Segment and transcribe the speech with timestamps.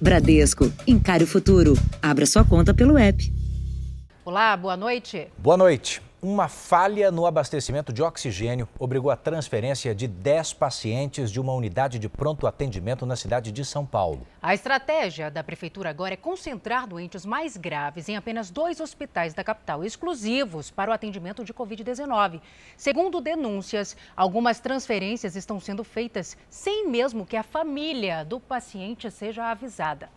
[0.00, 1.74] Bradesco, encare o futuro.
[2.00, 3.32] Abra sua conta pelo app.
[4.24, 5.26] Olá, boa noite.
[5.38, 6.00] Boa noite.
[6.20, 11.96] Uma falha no abastecimento de oxigênio obrigou a transferência de 10 pacientes de uma unidade
[11.96, 14.26] de pronto atendimento na cidade de São Paulo.
[14.42, 19.44] A estratégia da prefeitura agora é concentrar doentes mais graves em apenas dois hospitais da
[19.44, 22.40] capital, exclusivos para o atendimento de Covid-19.
[22.76, 29.44] Segundo denúncias, algumas transferências estão sendo feitas sem mesmo que a família do paciente seja
[29.44, 30.10] avisada.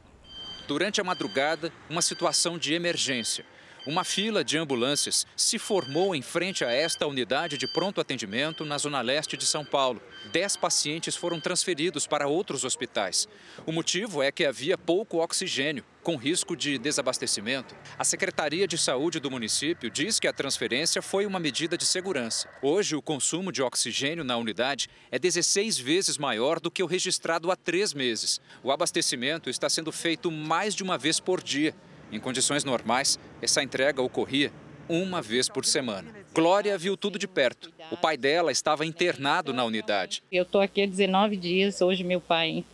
[0.68, 3.46] Durante a madrugada, uma situação de emergência.
[3.88, 8.78] Uma fila de ambulâncias se formou em frente a esta unidade de pronto atendimento na
[8.78, 10.00] zona leste de São Paulo.
[10.32, 13.28] Dez pacientes foram transferidos para outros hospitais.
[13.66, 17.76] O motivo é que havia pouco oxigênio, com risco de desabastecimento.
[17.98, 22.48] A Secretaria de Saúde do município diz que a transferência foi uma medida de segurança.
[22.62, 27.50] Hoje, o consumo de oxigênio na unidade é 16 vezes maior do que o registrado
[27.50, 28.40] há três meses.
[28.62, 31.74] O abastecimento está sendo feito mais de uma vez por dia.
[32.12, 34.52] Em condições normais, essa entrega ocorria
[34.90, 36.14] uma vez por semana.
[36.34, 37.72] Glória viu tudo de perto.
[37.90, 40.22] O pai dela estava internado na unidade.
[40.30, 41.80] Eu estou aqui há 19 dias.
[41.82, 42.66] Hoje meu pai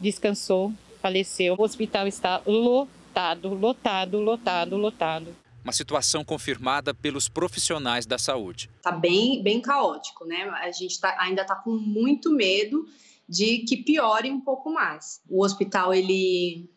[0.00, 1.54] descansou, faleceu.
[1.56, 5.36] O hospital está lotado, lotado, lotado, lotado.
[5.62, 8.68] Uma situação confirmada pelos profissionais da saúde.
[8.76, 10.42] Está bem, bem caótico, né?
[10.60, 12.86] A gente tá, ainda está com muito medo
[13.28, 15.22] de que piore um pouco mais.
[15.28, 16.68] O hospital ele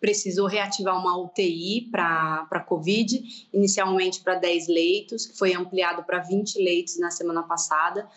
[0.00, 3.20] precisou reativar uma UTI para Covid,
[3.52, 8.08] inicialmente para 10 leitos, que foi ampliado para 20 leitos na semana passada.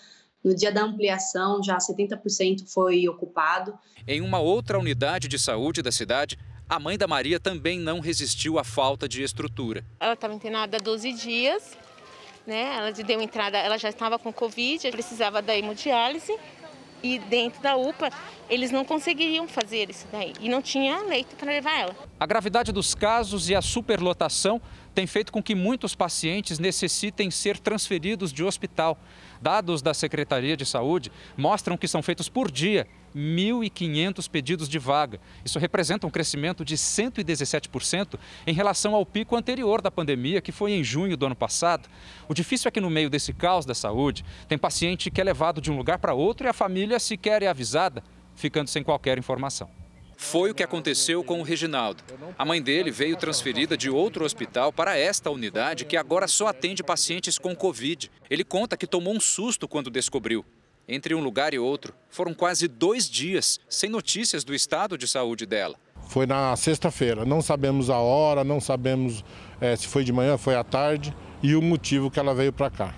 [0.44, 3.78] No dia da ampliação, já 70% foi ocupado.
[4.08, 8.58] Em uma outra unidade de saúde da cidade, a mãe da Maria também não resistiu
[8.58, 9.86] à falta de estrutura.
[10.00, 11.78] Ela estava internada há 12 dias,
[12.48, 12.76] né?
[12.78, 16.34] Ela deu entrada, ela já estava com Covid, precisava da hemodiálise
[17.04, 18.10] e dentro da UPA
[18.50, 21.96] eles não conseguiriam fazer isso daí e não tinha leito para levar ela.
[22.20, 24.62] A gravidade dos casos e a superlotação
[24.96, 28.98] tem feito com que muitos pacientes necessitem ser transferidos de hospital.
[29.42, 35.20] Dados da Secretaria de Saúde mostram que são feitos por dia 1.500 pedidos de vaga.
[35.44, 40.72] Isso representa um crescimento de 117% em relação ao pico anterior da pandemia, que foi
[40.72, 41.90] em junho do ano passado.
[42.28, 45.62] O difícil é que, no meio desse caos da saúde, tem paciente que é levado
[45.62, 48.04] de um lugar para outro e a família sequer é avisada,
[48.36, 49.70] ficando sem qualquer informação.
[50.16, 52.04] Foi o que aconteceu com o Reginaldo.
[52.38, 56.84] A mãe dele veio transferida de outro hospital para esta unidade que agora só atende
[56.84, 58.10] pacientes com Covid.
[58.30, 60.46] Ele conta que tomou um susto quando descobriu.
[60.88, 65.46] Entre um lugar e outro, foram quase dois dias sem notícias do estado de saúde
[65.46, 65.76] dela.
[66.10, 67.26] Foi na sexta-feira.
[67.26, 69.24] Não sabemos a hora, não sabemos
[69.62, 72.70] é, se foi de manhã, foi à tarde e o motivo que ela veio para
[72.70, 72.96] cá.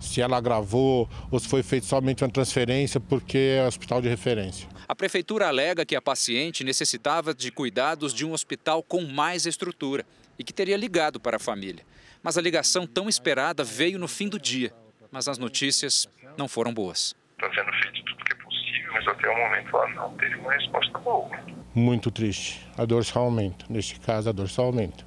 [0.00, 4.66] Se ela gravou ou se foi feita somente uma transferência porque é hospital de referência.
[4.88, 10.06] A prefeitura alega que a paciente necessitava de cuidados de um hospital com mais estrutura
[10.38, 11.84] e que teria ligado para a família.
[12.22, 14.72] Mas a ligação tão esperada veio no fim do dia.
[15.12, 16.08] Mas as notícias
[16.40, 17.14] não foram boas.
[17.38, 20.52] Está sendo feito tudo que é possível, mas até o momento ela não teve uma
[20.52, 21.30] resposta boa.
[21.74, 22.66] Muito triste.
[22.76, 23.66] A dor só aumenta.
[23.68, 25.04] Neste caso, a dor só aumenta.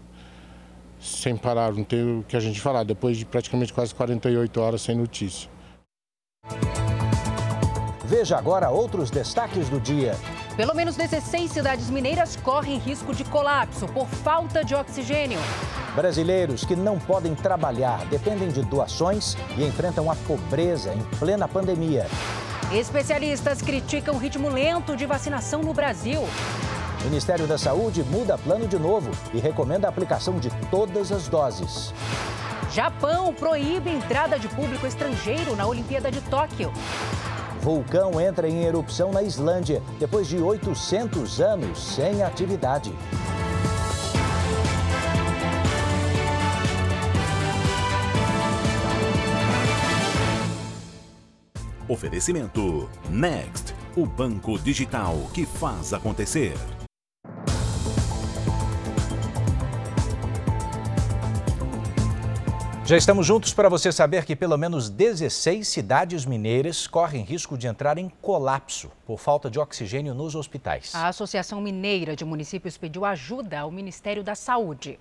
[1.00, 2.84] Sem parar, não tem o que a gente falar.
[2.84, 5.50] Depois de praticamente quase 48 horas sem notícia.
[8.16, 10.16] Veja agora outros destaques do dia.
[10.56, 15.40] Pelo menos 16 cidades mineiras correm risco de colapso por falta de oxigênio.
[15.96, 22.06] Brasileiros que não podem trabalhar dependem de doações e enfrentam a pobreza em plena pandemia.
[22.72, 26.22] Especialistas criticam o ritmo lento de vacinação no Brasil.
[27.02, 31.28] O Ministério da Saúde muda plano de novo e recomenda a aplicação de todas as
[31.28, 31.92] doses.
[32.72, 36.72] Japão proíbe entrada de público estrangeiro na Olimpíada de Tóquio.
[37.64, 42.94] Vulcão entra em erupção na Islândia depois de 800 anos sem atividade.
[51.88, 56.58] Oferecimento Next, o banco digital que faz acontecer.
[62.86, 67.66] Já estamos juntos para você saber que pelo menos 16 cidades mineiras correm risco de
[67.66, 70.94] entrar em colapso por falta de oxigênio nos hospitais.
[70.94, 75.00] A Associação Mineira de Municípios pediu ajuda ao Ministério da Saúde.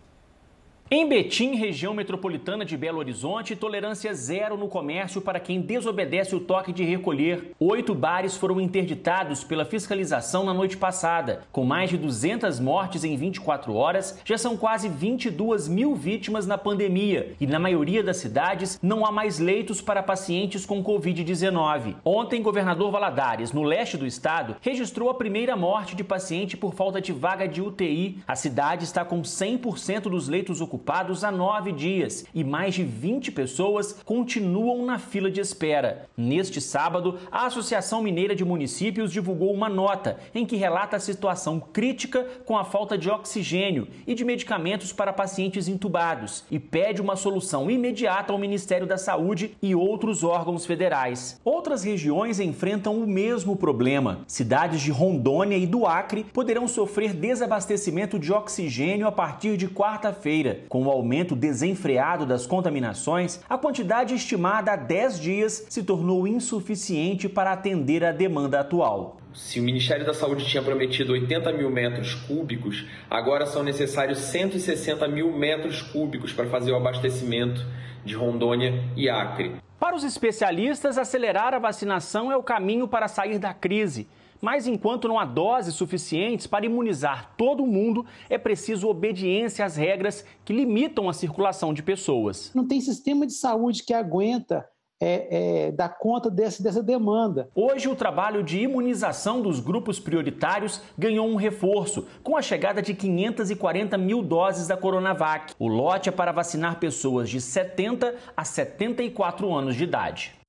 [0.95, 6.41] Em Betim, região metropolitana de Belo Horizonte, tolerância zero no comércio para quem desobedece o
[6.41, 7.53] toque de recolher.
[7.59, 11.45] Oito bares foram interditados pela fiscalização na noite passada.
[11.51, 16.59] Com mais de 200 mortes em 24 horas, já são quase 22 mil vítimas na
[16.59, 17.37] pandemia.
[17.41, 21.95] E na maioria das cidades, não há mais leitos para pacientes com Covid-19.
[22.05, 27.01] Ontem, governador Valadares, no leste do estado, registrou a primeira morte de paciente por falta
[27.01, 28.19] de vaga de UTI.
[28.29, 32.83] A cidade está com 100% dos leitos ocupados ocupados há nove dias e mais de
[32.83, 36.09] 20 pessoas continuam na fila de espera.
[36.17, 41.61] Neste sábado, a Associação Mineira de Municípios divulgou uma nota em que relata a situação
[41.61, 47.15] crítica com a falta de oxigênio e de medicamentos para pacientes intubados e pede uma
[47.15, 51.41] solução imediata ao Ministério da Saúde e outros órgãos federais.
[51.45, 54.25] Outras regiões enfrentam o mesmo problema.
[54.27, 60.63] Cidades de Rondônia e do Acre poderão sofrer desabastecimento de oxigênio a partir de quarta-feira.
[60.73, 67.29] Com o aumento desenfreado das contaminações, a quantidade estimada há 10 dias se tornou insuficiente
[67.29, 69.19] para atender a demanda atual.
[69.35, 75.07] Se o Ministério da Saúde tinha prometido 80 mil metros cúbicos, agora são necessários 160
[75.09, 77.63] mil metros cúbicos para fazer o abastecimento
[78.03, 79.57] de Rondônia e Acre.
[79.79, 84.09] Para os especialistas, acelerar a vacinação é o caminho para sair da crise.
[84.43, 90.27] Mas enquanto não há doses suficientes para imunizar todo mundo, é preciso obediência às regras
[90.45, 92.51] que limitam a circulação de pessoas.
[92.53, 94.69] Não tem sistema de saúde que aguenta
[95.01, 97.51] é, é, dar conta desse, dessa demanda.
[97.55, 102.95] Hoje, o trabalho de imunização dos grupos prioritários ganhou um reforço, com a chegada de
[102.95, 105.55] 540 mil doses da Coronavac.
[105.59, 110.42] O lote é para vacinar pessoas de 70 a 74 anos de idade.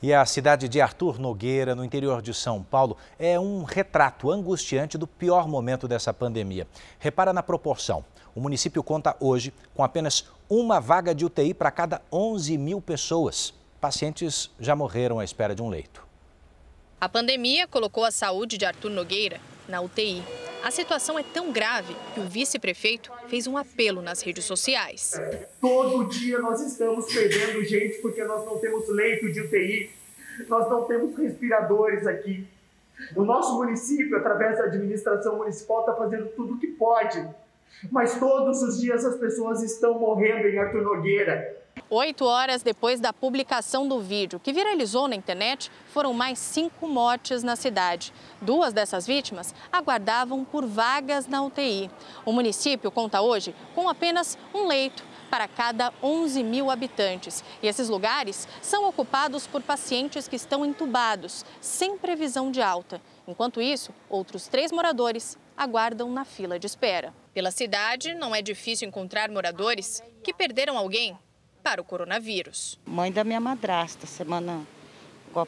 [0.00, 4.96] E a cidade de Arthur Nogueira, no interior de São Paulo, é um retrato angustiante
[4.96, 6.68] do pior momento dessa pandemia.
[7.00, 8.04] Repara na proporção.
[8.32, 13.52] O município conta hoje com apenas uma vaga de UTI para cada 11 mil pessoas.
[13.80, 16.06] Pacientes já morreram à espera de um leito.
[17.00, 20.22] A pandemia colocou a saúde de Arthur Nogueira na UTI.
[20.62, 25.20] A situação é tão grave que o vice-prefeito fez um apelo nas redes sociais.
[25.60, 29.90] Todo dia nós estamos perdendo gente porque nós não temos leito de UTI,
[30.48, 32.46] nós não temos respiradores aqui.
[33.14, 37.24] O nosso município, através da administração municipal, está fazendo tudo o que pode.
[37.90, 41.56] Mas todos os dias as pessoas estão morrendo em Arthur Nogueira.
[41.90, 47.42] Oito horas depois da publicação do vídeo, que viralizou na internet, foram mais cinco mortes
[47.42, 48.12] na cidade.
[48.42, 51.90] Duas dessas vítimas aguardavam por vagas na UTI.
[52.26, 57.42] O município conta hoje com apenas um leito para cada 11 mil habitantes.
[57.62, 63.00] E esses lugares são ocupados por pacientes que estão entubados, sem previsão de alta.
[63.26, 67.14] Enquanto isso, outros três moradores aguardam na fila de espera.
[67.32, 71.18] Pela cidade, não é difícil encontrar moradores que perderam alguém
[71.58, 72.78] para o coronavírus.
[72.86, 74.66] Mãe da minha madrasta, semana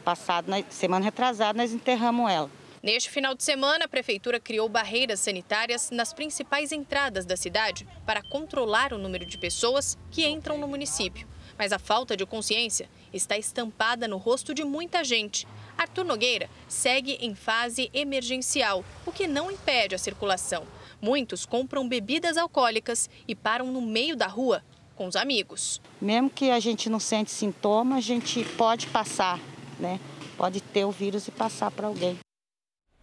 [0.04, 2.50] passada, semana retrasada, nós enterramos ela.
[2.82, 8.22] Neste final de semana, a prefeitura criou barreiras sanitárias nas principais entradas da cidade para
[8.22, 11.28] controlar o número de pessoas que entram no município.
[11.58, 15.46] Mas a falta de consciência está estampada no rosto de muita gente.
[15.76, 20.66] Arthur Nogueira segue em fase emergencial, o que não impede a circulação.
[21.02, 24.64] Muitos compram bebidas alcoólicas e param no meio da rua
[25.00, 25.80] com os amigos.
[25.98, 29.40] Mesmo que a gente não sente sintoma, a gente pode passar,
[29.78, 29.98] né?
[30.36, 32.18] Pode ter o vírus e passar para alguém.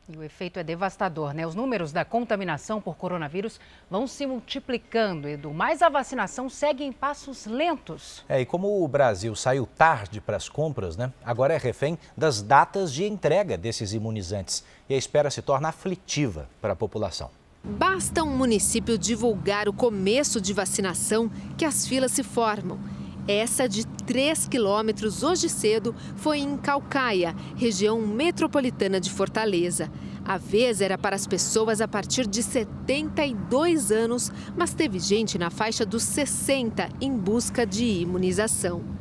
[0.07, 1.47] E o efeito é devastador, né?
[1.47, 3.59] Os números da contaminação por coronavírus
[3.89, 8.23] vão se multiplicando, Edu, mas a vacinação segue em passos lentos.
[8.29, 11.11] É, e como o Brasil saiu tarde para as compras, né?
[11.25, 14.63] Agora é refém das datas de entrega desses imunizantes.
[14.87, 17.31] E a espera se torna aflitiva para a população.
[17.67, 22.79] Basta um município divulgar o começo de vacinação que as filas se formam.
[23.27, 29.91] Essa de 3 quilômetros hoje cedo foi em Calcaia, região metropolitana de Fortaleza.
[30.23, 35.49] A vez era para as pessoas a partir de 72 anos, mas teve gente na
[35.49, 38.96] faixa dos 60 em busca de imunização.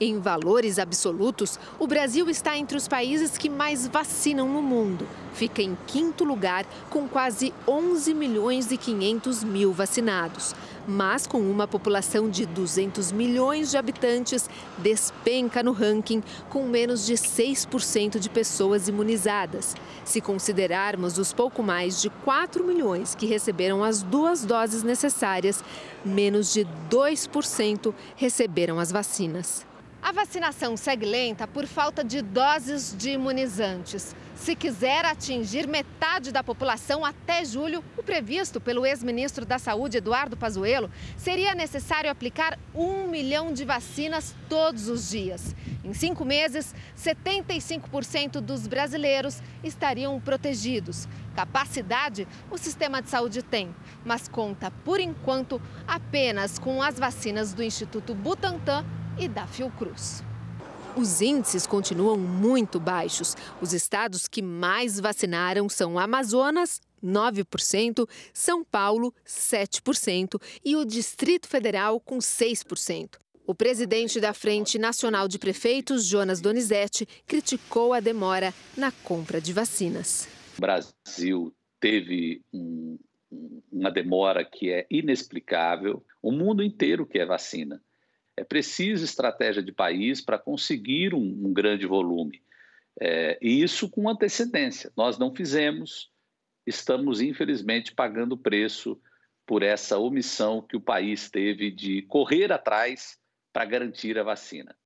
[0.00, 5.04] Em valores absolutos, o Brasil está entre os países que mais vacinam no mundo.
[5.32, 10.54] Fica em quinto lugar, com quase 11 milhões e 500 mil vacinados.
[10.86, 17.14] Mas com uma população de 200 milhões de habitantes, despenca no ranking, com menos de
[17.14, 19.74] 6% de pessoas imunizadas.
[20.04, 25.62] Se considerarmos os pouco mais de 4 milhões que receberam as duas doses necessárias,
[26.04, 29.66] menos de 2% receberam as vacinas.
[30.00, 34.14] A vacinação segue lenta por falta de doses de imunizantes.
[34.36, 40.36] Se quiser atingir metade da população até julho, o previsto pelo ex-ministro da Saúde, Eduardo
[40.36, 45.54] Pazuello, seria necessário aplicar um milhão de vacinas todos os dias.
[45.84, 51.08] Em cinco meses, 75% dos brasileiros estariam protegidos.
[51.34, 53.74] Capacidade o sistema de saúde tem,
[54.04, 58.84] mas conta, por enquanto, apenas com as vacinas do Instituto Butantan
[59.18, 60.22] e da Fiocruz.
[60.96, 63.36] Os índices continuam muito baixos.
[63.60, 72.00] Os estados que mais vacinaram são Amazonas, 9%, São Paulo, 7% e o Distrito Federal,
[72.00, 73.16] com 6%.
[73.46, 79.52] O presidente da Frente Nacional de Prefeitos, Jonas Donizete, criticou a demora na compra de
[79.52, 80.28] vacinas.
[80.58, 82.98] O Brasil teve um,
[83.72, 86.04] uma demora que é inexplicável.
[86.20, 87.80] O mundo inteiro quer vacina.
[88.38, 92.42] É preciso estratégia de país para conseguir um, um, grande volume.
[93.00, 94.92] É, e isso com antecedência.
[94.96, 96.10] Nós não fizemos,
[96.66, 99.00] estamos, infelizmente, pagando preço
[99.46, 103.18] por essa omissão que o país teve de correr atrás
[103.52, 104.76] para garantir a vacina.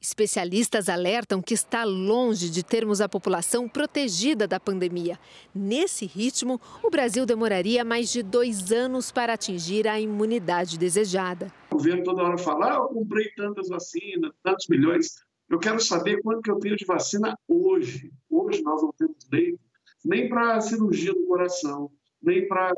[0.00, 5.18] Especialistas alertam que está longe de termos a população protegida da pandemia.
[5.54, 11.50] Nesse ritmo, o Brasil demoraria mais de dois anos para atingir a imunidade desejada.
[11.74, 15.16] Governo toda hora fala, ah, eu comprei tantas vacinas, tantos milhões.
[15.50, 18.12] Eu quero saber quanto que eu tenho de vacina hoje.
[18.30, 19.58] Hoje nós não temos leito
[20.04, 21.90] nem para cirurgia do coração,
[22.22, 22.72] nem para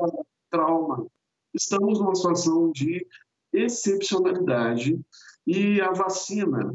[0.49, 1.05] trauma.
[1.53, 3.05] Estamos numa situação de
[3.53, 4.99] excepcionalidade
[5.45, 6.73] e a vacina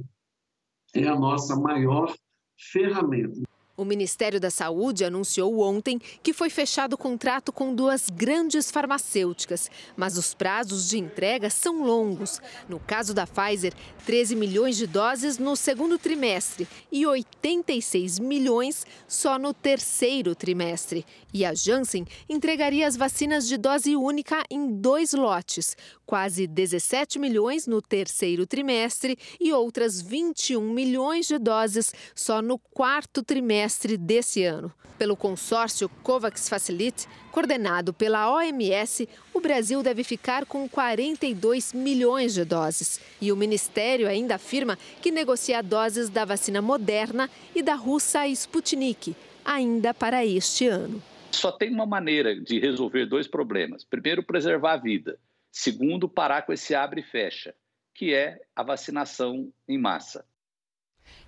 [0.94, 2.14] é a nossa maior
[2.56, 3.40] ferramenta.
[3.74, 9.70] O Ministério da Saúde anunciou ontem que foi fechado o contrato com duas grandes farmacêuticas,
[9.96, 12.38] mas os prazos de entrega são longos.
[12.68, 13.72] No caso da Pfizer,
[14.04, 21.06] 13 milhões de doses no segundo trimestre e 86 milhões só no terceiro trimestre.
[21.32, 27.66] E a Janssen entregaria as vacinas de dose única em dois lotes, quase 17 milhões
[27.66, 33.62] no terceiro trimestre e outras 21 milhões de doses só no quarto trimestre
[33.98, 34.72] desse ano.
[34.98, 42.44] Pelo consórcio COVAX Facilite, coordenado pela OMS, o Brasil deve ficar com 42 milhões de
[42.44, 43.00] doses.
[43.20, 49.16] E o Ministério ainda afirma que negocia doses da vacina Moderna e da russa Sputnik,
[49.44, 51.02] ainda para este ano.
[51.32, 53.84] Só tem uma maneira de resolver dois problemas.
[53.84, 55.18] Primeiro, preservar a vida.
[55.50, 57.54] Segundo, parar com esse abre e fecha,
[57.94, 60.24] que é a vacinação em massa.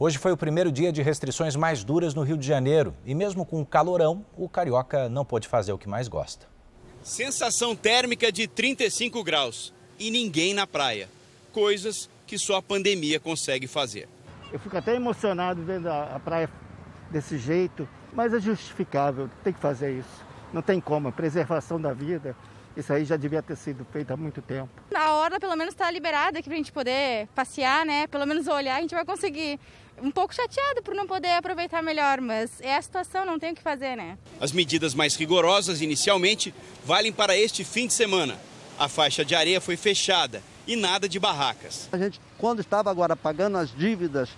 [0.00, 3.44] Hoje foi o primeiro dia de restrições mais duras no Rio de Janeiro e mesmo
[3.44, 6.46] com o calorão, o carioca não pôde fazer o que mais gosta.
[7.02, 11.08] Sensação térmica de 35 graus e ninguém na praia.
[11.52, 14.08] Coisas que só a pandemia consegue fazer.
[14.52, 16.48] Eu fico até emocionado vendo a praia
[17.10, 20.24] desse jeito, mas é justificável, tem que fazer isso.
[20.52, 22.36] Não tem como, a preservação da vida,
[22.76, 24.70] isso aí já devia ter sido feito há muito tempo.
[24.94, 28.06] A hora pelo menos está liberada aqui para a gente poder passear, né?
[28.06, 29.58] Pelo menos olhar, a gente vai conseguir
[30.02, 33.54] um pouco chateado por não poder aproveitar melhor, mas é a situação, não tem o
[33.54, 34.18] que fazer, né?
[34.40, 38.38] As medidas mais rigorosas, inicialmente, valem para este fim de semana.
[38.78, 41.88] A faixa de areia foi fechada e nada de barracas.
[41.90, 44.28] A gente, quando estava agora pagando as dívidas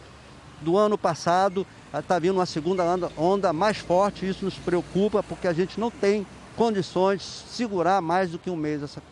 [0.60, 2.84] do ano passado, está vindo uma segunda
[3.16, 4.26] onda mais forte.
[4.26, 6.26] Isso nos preocupa porque a gente não tem
[6.56, 9.02] condições de segurar mais do que um mês essa,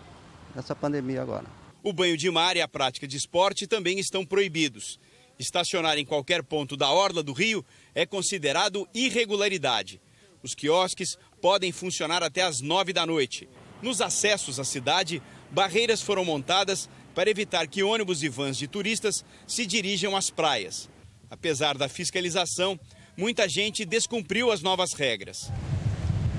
[0.57, 1.47] essa pandemia agora.
[1.83, 4.99] O banho de mar e a prática de esporte também estão proibidos.
[5.39, 7.65] Estacionar em qualquer ponto da orla do rio
[7.95, 10.01] é considerado irregularidade.
[10.43, 13.49] Os quiosques podem funcionar até às nove da noite.
[13.81, 19.25] Nos acessos à cidade, barreiras foram montadas para evitar que ônibus e vans de turistas
[19.47, 20.91] se dirijam às praias.
[21.31, 22.79] Apesar da fiscalização,
[23.17, 25.53] muita gente descumpriu as novas regras.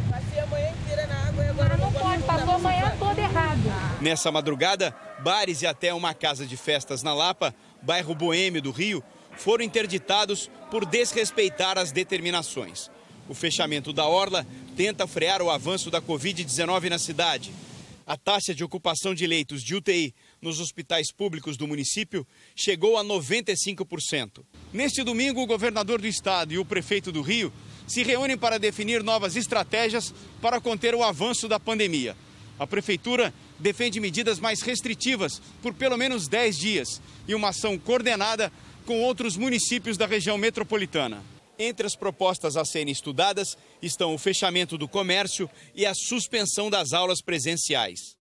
[0.10, 4.02] Passei a manhã inteira na água e agora não pode, passou a manhã toda errado.
[4.02, 9.04] Nessa madrugada, bares e até uma casa de festas na Lapa bairro Boêmio do Rio,
[9.38, 12.90] foram interditados por desrespeitar as determinações.
[13.28, 14.46] O fechamento da orla
[14.76, 17.54] tenta frear o avanço da Covid-19 na cidade.
[18.06, 23.04] A taxa de ocupação de leitos de UTI nos hospitais públicos do município chegou a
[23.04, 24.44] 95%.
[24.74, 27.54] Neste domingo, o governador do estado e o prefeito do Rio
[27.88, 32.18] se reúnem para definir novas estratégias para conter o avanço da pandemia.
[32.58, 38.52] A prefeitura defende medidas mais restritivas por pelo menos 10 dias e uma ação coordenada
[38.86, 41.22] com outros municípios da região metropolitana.
[41.60, 46.94] Entre as propostas a serem estudadas estão o fechamento do comércio e a suspensão das
[46.94, 48.18] aulas presenciais.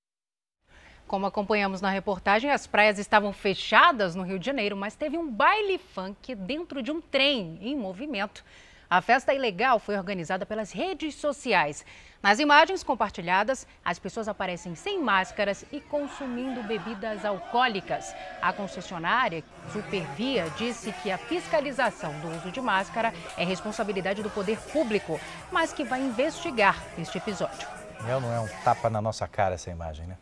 [1.07, 5.31] Como acompanhamos na reportagem, as praias estavam fechadas no Rio de Janeiro, mas teve um
[5.31, 8.45] baile funk dentro de um trem em movimento.
[8.91, 11.85] A festa ilegal foi organizada pelas redes sociais.
[12.23, 18.15] Nas imagens compartilhadas, as pessoas aparecem sem máscaras e consumindo bebidas alcoólicas.
[18.41, 24.59] A concessionária Supervia disse que a fiscalização do uso de máscara é responsabilidade do poder
[24.73, 25.21] público,
[25.53, 27.69] mas que vai investigar este episódio.
[28.01, 30.17] Não é um tapa na nossa cara essa imagem, né?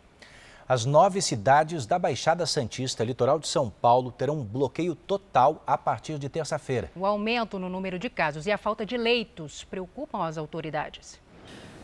[0.69, 5.79] As nove cidades da Baixada Santista, litoral de São Paulo, terão um bloqueio total a
[5.79, 6.91] partir de terça-feira.
[6.97, 11.21] O aumento no número de casos e a falta de leitos preocupam as autoridades.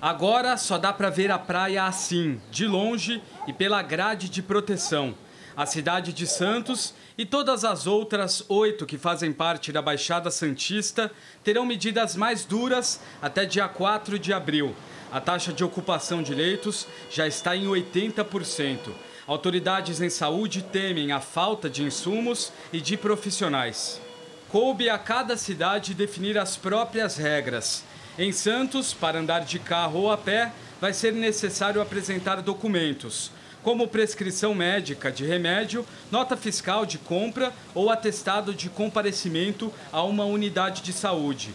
[0.01, 5.15] Agora só dá para ver a praia assim, de longe e pela grade de proteção.
[5.57, 11.11] A cidade de Santos e todas as outras oito que fazem parte da Baixada Santista
[11.45, 14.75] terão medidas mais duras até dia 4 de abril.
[15.11, 18.79] A taxa de ocupação de leitos já está em 80%.
[19.27, 24.01] Autoridades em saúde temem a falta de insumos e de profissionais.
[24.49, 27.85] Coube a cada cidade definir as próprias regras.
[28.19, 33.31] Em Santos, para andar de carro ou a pé, vai ser necessário apresentar documentos,
[33.63, 40.25] como prescrição médica de remédio, nota fiscal de compra ou atestado de comparecimento a uma
[40.25, 41.55] unidade de saúde.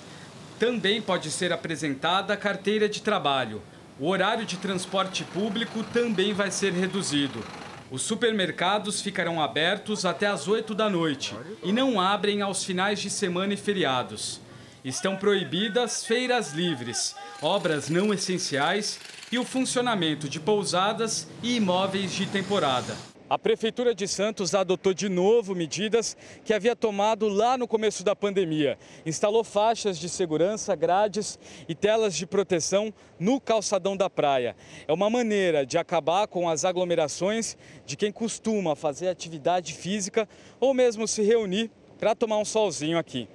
[0.57, 3.61] Também pode ser apresentada a carteira de trabalho.
[3.99, 7.43] O horário de transporte público também vai ser reduzido.
[7.89, 13.09] Os supermercados ficarão abertos até às 8 da noite e não abrem aos finais de
[13.09, 14.41] semana e feriados.
[14.83, 18.99] Estão proibidas feiras livres, obras não essenciais
[19.31, 22.95] e o funcionamento de pousadas e imóveis de temporada.
[23.29, 26.15] A Prefeitura de Santos adotou de novo medidas
[26.45, 28.79] que havia tomado lá no começo da pandemia.
[29.05, 34.55] Instalou faixas de segurança, grades e telas de proteção no calçadão da praia.
[34.87, 40.73] É uma maneira de acabar com as aglomerações de quem costuma fazer atividade física ou
[40.73, 41.69] mesmo se reunir
[41.99, 43.27] para tomar um solzinho aqui.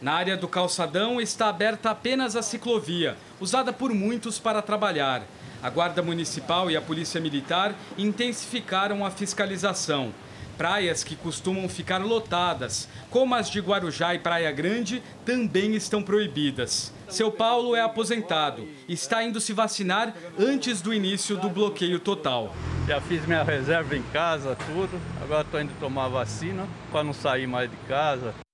[0.00, 5.22] Na área do calçadão está aberta apenas a ciclovia, usada por muitos para trabalhar.
[5.62, 10.12] A Guarda Municipal e a Polícia Militar intensificaram a fiscalização.
[10.56, 16.92] Praias que costumam ficar lotadas, como as de Guarujá e Praia Grande, também estão proibidas.
[17.08, 22.54] Seu Paulo é aposentado e está indo se vacinar antes do início do bloqueio total.
[22.88, 24.98] Já fiz minha reserva em casa, tudo.
[25.22, 28.45] Agora estou indo tomar vacina para não sair mais de casa.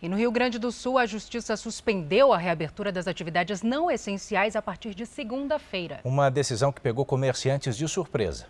[0.00, 4.54] E no Rio Grande do Sul, a Justiça suspendeu a reabertura das atividades não essenciais
[4.54, 6.00] a partir de segunda-feira.
[6.04, 8.46] Uma decisão que pegou comerciantes de surpresa.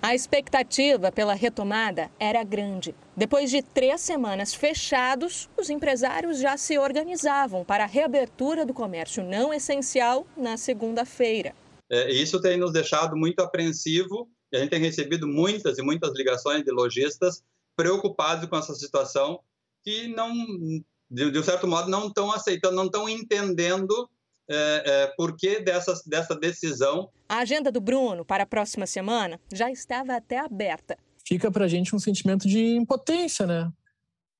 [0.00, 2.94] A expectativa pela retomada era grande.
[3.16, 9.24] Depois de três semanas fechados, os empresários já se organizavam para a reabertura do comércio
[9.24, 11.52] não essencial na segunda-feira.
[11.90, 16.16] É, isso tem nos deixado muito apreensivo e a gente tem recebido muitas e muitas
[16.16, 17.42] ligações de lojistas
[17.76, 19.40] preocupados com essa situação
[19.84, 20.32] que não
[21.12, 24.08] de, de um certo modo, não estão aceitando, não estão entendendo
[24.50, 27.10] é, é, por que dessa, dessa decisão.
[27.28, 30.96] A agenda do Bruno para a próxima semana já estava até aberta.
[31.24, 33.70] Fica para a gente um sentimento de impotência, né?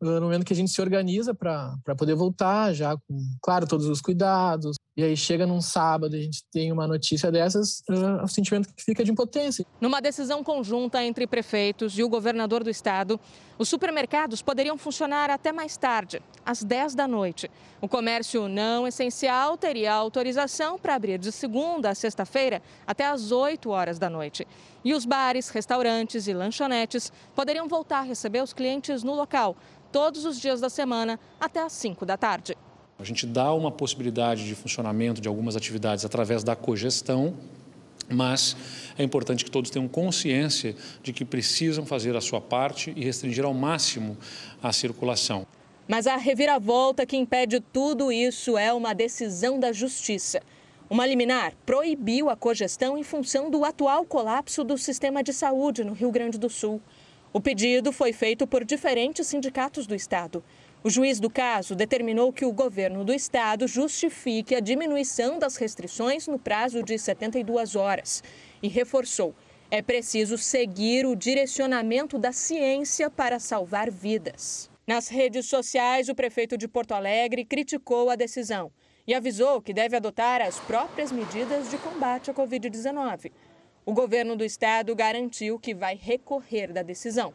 [0.02, 4.00] No momento que a gente se organiza para poder voltar, já com, claro, todos os
[4.00, 8.68] cuidados, e aí chega num sábado, a gente tem uma notícia dessas, uh, o sentimento
[8.74, 9.64] que fica de impotência.
[9.80, 13.18] Numa decisão conjunta entre prefeitos e o governador do estado,
[13.56, 17.50] os supermercados poderiam funcionar até mais tarde, às 10 da noite.
[17.80, 23.70] O comércio não essencial teria autorização para abrir de segunda a sexta-feira até às 8
[23.70, 24.46] horas da noite.
[24.84, 29.56] E os bares, restaurantes e lanchonetes poderiam voltar a receber os clientes no local,
[29.92, 32.56] todos os dias da semana, até às 5 da tarde.
[32.98, 37.34] A gente dá uma possibilidade de funcionamento de algumas atividades através da cogestão,
[38.08, 38.56] mas
[38.98, 43.44] é importante que todos tenham consciência de que precisam fazer a sua parte e restringir
[43.44, 44.16] ao máximo
[44.62, 45.46] a circulação.
[45.88, 50.40] Mas a reviravolta que impede tudo isso é uma decisão da Justiça.
[50.92, 55.94] Uma liminar proibiu a cogestão em função do atual colapso do sistema de saúde no
[55.94, 56.82] Rio Grande do Sul.
[57.32, 60.44] O pedido foi feito por diferentes sindicatos do Estado.
[60.84, 66.26] O juiz do caso determinou que o governo do estado justifique a diminuição das restrições
[66.26, 68.22] no prazo de 72 horas
[68.62, 69.34] e reforçou:
[69.70, 74.70] É preciso seguir o direcionamento da ciência para salvar vidas.
[74.86, 78.70] Nas redes sociais, o prefeito de Porto Alegre criticou a decisão
[79.06, 83.32] e avisou que deve adotar as próprias medidas de combate à Covid-19.
[83.84, 87.34] O governo do estado garantiu que vai recorrer da decisão.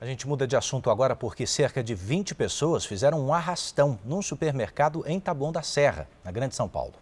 [0.00, 4.20] A gente muda de assunto agora porque cerca de 20 pessoas fizeram um arrastão num
[4.20, 6.94] supermercado em Taboão da Serra, na Grande São Paulo.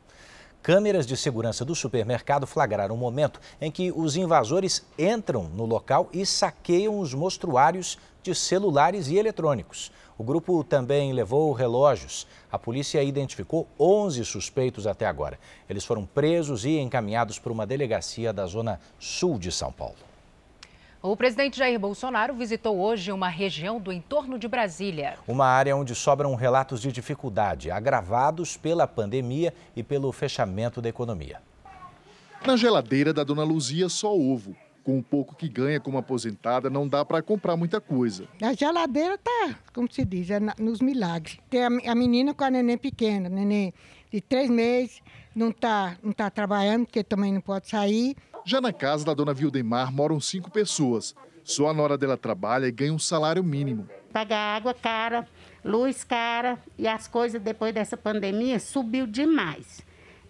[0.63, 6.09] Câmeras de segurança do supermercado flagraram o momento em que os invasores entram no local
[6.13, 9.91] e saqueiam os mostruários de celulares e eletrônicos.
[10.19, 12.27] O grupo também levou relógios.
[12.51, 15.39] A polícia identificou 11 suspeitos até agora.
[15.69, 19.97] Eles foram presos e encaminhados para uma delegacia da zona sul de São Paulo.
[21.03, 25.19] O presidente Jair Bolsonaro visitou hoje uma região do entorno de Brasília.
[25.27, 31.41] Uma área onde sobram relatos de dificuldade, agravados pela pandemia e pelo fechamento da economia.
[32.47, 34.55] Na geladeira da dona Luzia, só ovo.
[34.85, 38.27] Com o pouco que ganha como aposentada, não dá para comprar muita coisa.
[38.43, 41.39] A geladeira tá, como se diz, é nos milagres.
[41.49, 43.73] Tem a menina com a neném pequena, neném
[44.13, 45.01] de três meses,
[45.35, 48.17] não está não tá trabalhando, porque também não pode sair.
[48.45, 51.15] Já na casa da dona Vildemar moram cinco pessoas.
[51.45, 53.89] Só a nora dela trabalha e ganha um salário mínimo.
[54.13, 55.27] Pagar água cara,
[55.65, 59.81] luz cara e as coisas depois dessa pandemia subiu demais.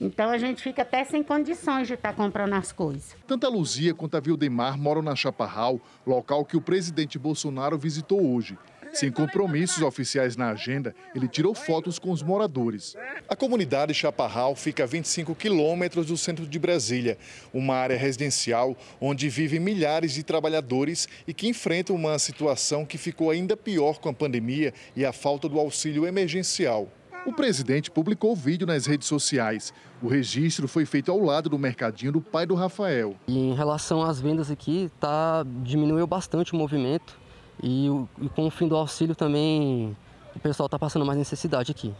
[0.03, 3.15] Então a gente fica até sem condições de estar tá comprando as coisas.
[3.25, 8.35] Tanto a Luzia quanto a Vildemar moram na Chaparral, local que o presidente Bolsonaro visitou
[8.35, 8.59] hoje.
[8.93, 12.97] Sem compromissos oficiais na agenda, ele tirou fotos com os moradores.
[13.29, 17.17] A comunidade Chaparral fica a 25 quilômetros do centro de Brasília,
[17.55, 23.31] uma área residencial onde vivem milhares de trabalhadores e que enfrentam uma situação que ficou
[23.31, 26.89] ainda pior com a pandemia e a falta do auxílio emergencial.
[27.25, 29.73] O presidente publicou vídeo nas redes sociais.
[30.03, 33.15] O registro foi feito ao lado do mercadinho do pai do Rafael.
[33.29, 37.17] E em relação às vendas aqui, tá, diminuiu bastante o movimento.
[37.63, 37.87] E,
[38.21, 39.97] e, com o fim do auxílio também
[40.35, 41.95] o pessoal está passando mais necessidade aqui.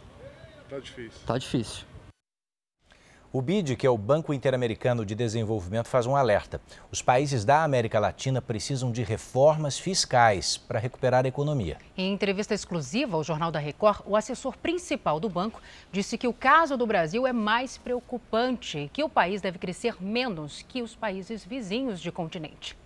[0.69, 1.21] Tá difícil.
[1.25, 1.85] Tá difícil.
[3.35, 6.61] O BID, que é o Banco Interamericano de Desenvolvimento, faz um alerta.
[6.91, 11.79] Os países da América Latina precisam de reformas fiscais para recuperar a economia.
[11.97, 15.59] Em entrevista exclusiva ao Jornal da Record, o assessor principal do banco
[15.91, 19.95] disse que o caso do Brasil é mais preocupante e que o país deve crescer
[19.99, 22.77] menos que os países vizinhos de continente.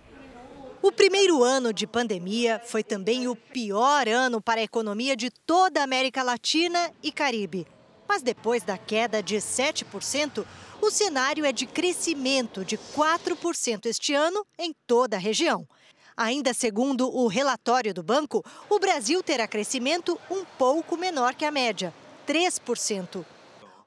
[0.81, 5.81] O primeiro ano de pandemia foi também o pior ano para a economia de toda
[5.81, 7.67] a América Latina e Caribe.
[8.07, 10.45] Mas depois da queda de 7%,
[10.81, 15.67] o cenário é de crescimento de 4% este ano em toda a região.
[16.15, 21.51] Ainda segundo o relatório do banco, o Brasil terá crescimento um pouco menor que a
[21.51, 21.93] média,
[22.27, 23.23] 3%.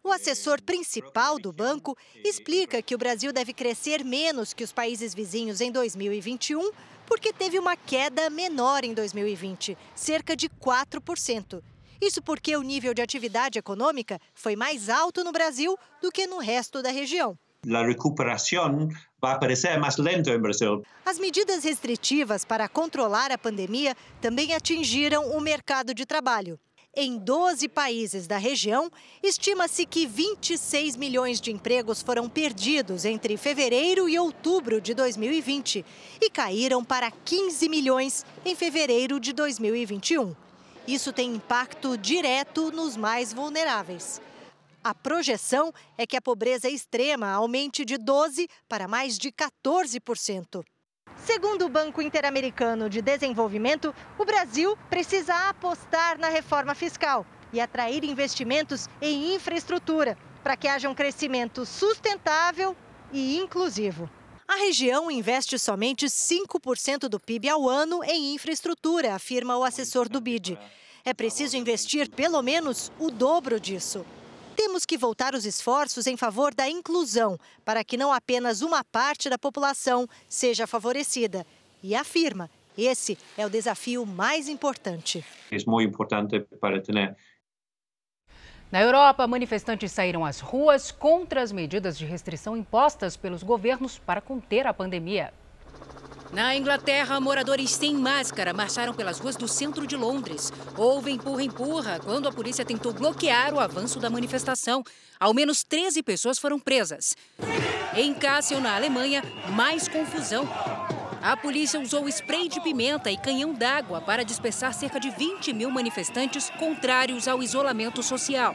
[0.03, 5.13] O assessor principal do banco explica que o Brasil deve crescer menos que os países
[5.13, 6.71] vizinhos em 2021
[7.05, 11.61] porque teve uma queda menor em 2020, cerca de 4%.
[12.01, 16.39] Isso porque o nível de atividade econômica foi mais alto no Brasil do que no
[16.39, 17.39] resto da região.
[17.69, 18.89] A recuperação
[19.21, 20.83] vai parecer mais lenta no Brasil.
[21.05, 26.59] As medidas restritivas para controlar a pandemia também atingiram o mercado de trabalho.
[26.97, 28.91] Em 12 países da região,
[29.23, 35.85] estima-se que 26 milhões de empregos foram perdidos entre fevereiro e outubro de 2020
[36.21, 40.35] e caíram para 15 milhões em fevereiro de 2021.
[40.91, 44.21] Isso tem impacto direto nos mais vulneráveis.
[44.83, 50.65] A projeção é que a pobreza extrema aumente de 12% para mais de 14%.
[51.15, 58.03] Segundo o Banco Interamericano de Desenvolvimento, o Brasil precisa apostar na reforma fiscal e atrair
[58.03, 62.77] investimentos em infraestrutura para que haja um crescimento sustentável
[63.13, 64.11] e inclusivo.
[64.51, 70.21] A região investe somente 5% do PIB ao ano em infraestrutura, afirma o assessor do
[70.21, 70.59] BID.
[71.05, 74.05] É preciso investir pelo menos o dobro disso.
[74.57, 79.31] Temos que voltar os esforços em favor da inclusão, para que não apenas uma parte
[79.31, 81.47] da população seja favorecida.
[81.81, 85.25] E afirma, esse é o desafio mais importante.
[85.53, 87.17] É muito importante para ter
[88.71, 94.21] na Europa, manifestantes saíram às ruas contra as medidas de restrição impostas pelos governos para
[94.21, 95.33] conter a pandemia.
[96.33, 100.53] Na Inglaterra, moradores sem máscara marcharam pelas ruas do centro de Londres.
[100.77, 104.85] Houve empurra-empurra quando a polícia tentou bloquear o avanço da manifestação.
[105.19, 107.17] Ao menos 13 pessoas foram presas.
[107.97, 110.49] Em Kassel, na Alemanha, mais confusão.
[111.23, 115.71] A polícia usou spray de pimenta e canhão d'água para dispersar cerca de 20 mil
[115.71, 118.55] manifestantes contrários ao isolamento social.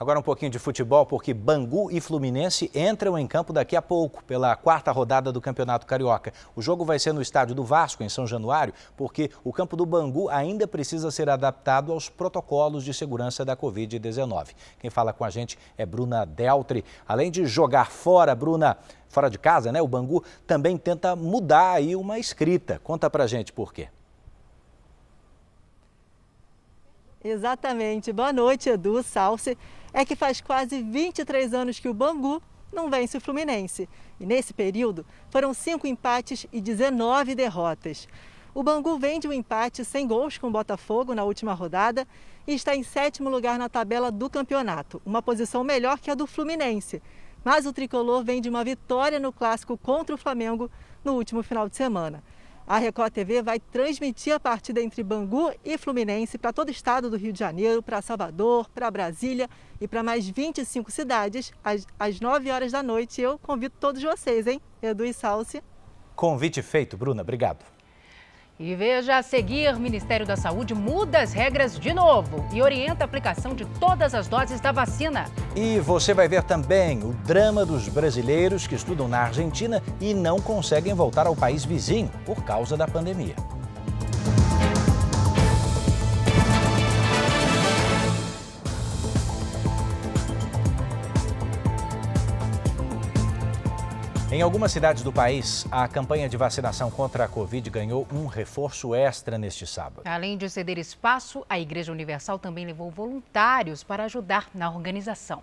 [0.00, 4.22] Agora um pouquinho de futebol, porque Bangu e Fluminense entram em campo daqui a pouco,
[4.22, 6.32] pela quarta rodada do Campeonato Carioca.
[6.54, 9.84] O jogo vai ser no estádio do Vasco, em São Januário, porque o campo do
[9.84, 14.50] Bangu ainda precisa ser adaptado aos protocolos de segurança da Covid-19.
[14.78, 16.84] Quem fala com a gente é Bruna Deltri.
[17.06, 19.82] Além de jogar fora, Bruna, fora de casa, né?
[19.82, 22.80] O Bangu também tenta mudar aí uma escrita.
[22.84, 23.88] Conta pra gente por quê.
[27.24, 28.12] Exatamente.
[28.12, 29.58] Boa noite, Edu, Salce
[30.00, 32.40] é que faz quase 23 anos que o Bangu
[32.72, 33.88] não vence o Fluminense.
[34.20, 38.06] E nesse período foram cinco empates e 19 derrotas.
[38.54, 42.06] O Bangu vem de um empate sem gols com o Botafogo na última rodada
[42.46, 46.28] e está em sétimo lugar na tabela do campeonato, uma posição melhor que a do
[46.28, 47.02] Fluminense.
[47.44, 50.70] Mas o tricolor vem de uma vitória no clássico contra o Flamengo
[51.04, 52.22] no último final de semana.
[52.70, 57.08] A Record TV vai transmitir a partida entre Bangu e Fluminense para todo o estado
[57.08, 59.48] do Rio de Janeiro, para Salvador, para Brasília
[59.80, 63.22] e para mais 25 cidades, às, às 9 horas da noite.
[63.22, 64.60] Eu convido todos vocês, hein?
[64.82, 65.62] Edu e Salsi.
[66.14, 67.22] Convite feito, Bruna.
[67.22, 67.64] Obrigado.
[68.60, 73.06] E veja a seguir: Ministério da Saúde muda as regras de novo e orienta a
[73.06, 75.26] aplicação de todas as doses da vacina.
[75.54, 80.40] E você vai ver também o drama dos brasileiros que estudam na Argentina e não
[80.40, 83.36] conseguem voltar ao país vizinho por causa da pandemia.
[94.30, 98.94] Em algumas cidades do país, a campanha de vacinação contra a Covid ganhou um reforço
[98.94, 100.02] extra neste sábado.
[100.04, 105.42] Além de ceder espaço, a Igreja Universal também levou voluntários para ajudar na organização.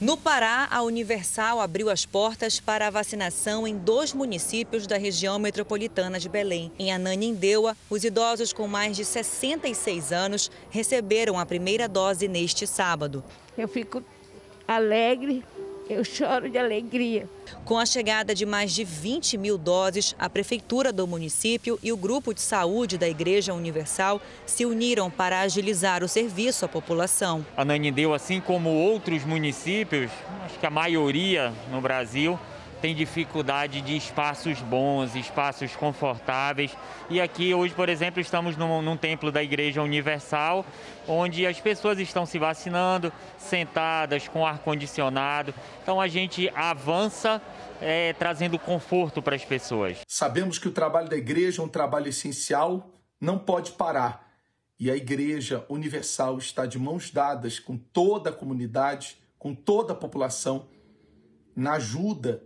[0.00, 5.38] No Pará, a Universal abriu as portas para a vacinação em dois municípios da região
[5.38, 6.72] metropolitana de Belém.
[6.76, 13.22] Em Ananindeua, os idosos com mais de 66 anos receberam a primeira dose neste sábado.
[13.56, 14.02] Eu fico
[14.66, 15.44] alegre
[15.88, 17.28] eu choro de alegria.
[17.64, 21.96] Com a chegada de mais de 20 mil doses, a Prefeitura do município e o
[21.96, 27.44] Grupo de Saúde da Igreja Universal se uniram para agilizar o serviço à população.
[27.56, 30.10] A Nanindeu, assim como outros municípios,
[30.44, 32.38] acho que a maioria no Brasil,
[32.84, 36.76] tem dificuldade de espaços bons, espaços confortáveis.
[37.08, 40.66] E aqui hoje, por exemplo, estamos num, num templo da Igreja Universal,
[41.08, 45.54] onde as pessoas estão se vacinando, sentadas, com ar-condicionado.
[45.82, 47.40] Então a gente avança
[47.80, 50.00] é, trazendo conforto para as pessoas.
[50.06, 54.30] Sabemos que o trabalho da igreja é um trabalho essencial, não pode parar.
[54.78, 59.96] E a Igreja Universal está de mãos dadas com toda a comunidade, com toda a
[59.96, 60.68] população,
[61.56, 62.42] na ajuda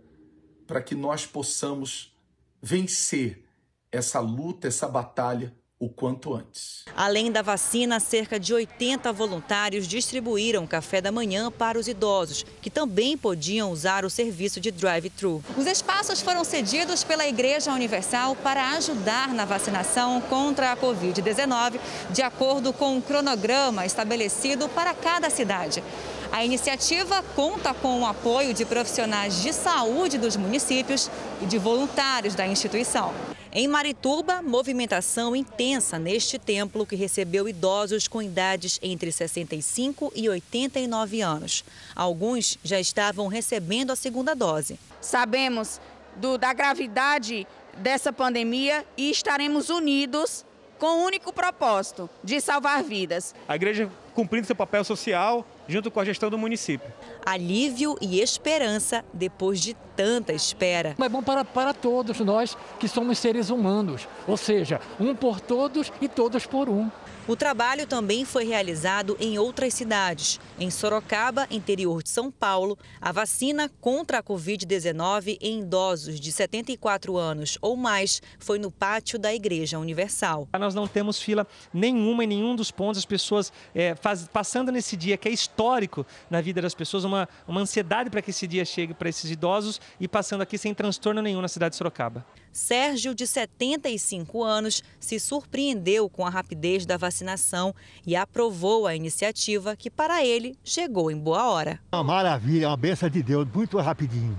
[0.69, 2.13] para que nós possamos
[2.61, 3.43] vencer
[3.91, 6.83] essa luta, essa batalha o quanto antes.
[6.95, 12.69] Além da vacina, cerca de 80 voluntários distribuíram café da manhã para os idosos, que
[12.69, 15.41] também podiam usar o serviço de drive-thru.
[15.57, 21.79] Os espaços foram cedidos pela Igreja Universal para ajudar na vacinação contra a Covid-19,
[22.11, 25.81] de acordo com um cronograma estabelecido para cada cidade.
[26.31, 31.09] A iniciativa conta com o apoio de profissionais de saúde dos municípios
[31.41, 33.13] e de voluntários da instituição.
[33.51, 41.21] Em Marituba, movimentação intensa neste templo que recebeu idosos com idades entre 65 e 89
[41.21, 41.65] anos.
[41.95, 44.79] Alguns já estavam recebendo a segunda dose.
[45.01, 45.81] Sabemos
[46.15, 50.45] do, da gravidade dessa pandemia e estaremos unidos
[50.77, 53.33] com o único propósito de salvar vidas.
[53.47, 56.91] A igreja cumprindo seu papel social junto com a gestão do município.
[57.25, 60.95] Alívio e esperança depois de tanta espera.
[60.99, 65.93] É bom para, para todos nós que somos seres humanos, ou seja, um por todos
[66.01, 66.89] e todos por um.
[67.27, 70.39] O trabalho também foi realizado em outras cidades.
[70.59, 77.17] Em Sorocaba, interior de São Paulo, a vacina contra a Covid-19 em idosos de 74
[77.17, 80.47] anos ou mais foi no pátio da Igreja Universal.
[80.59, 84.97] Nós não temos fila nenhuma em nenhum dos pontos, as pessoas é, faz, passando nesse
[84.97, 88.65] dia que é histórico na vida das pessoas, uma, uma ansiedade para que esse dia
[88.65, 92.25] chegue para esses idosos e passando aqui sem transtorno nenhum na cidade de Sorocaba.
[92.51, 97.73] Sérgio, de 75 anos, se surpreendeu com a rapidez da vacinação
[98.05, 101.79] e aprovou a iniciativa que, para ele, chegou em boa hora.
[101.93, 104.37] Uma maravilha, uma benção de Deus, muito rapidinho.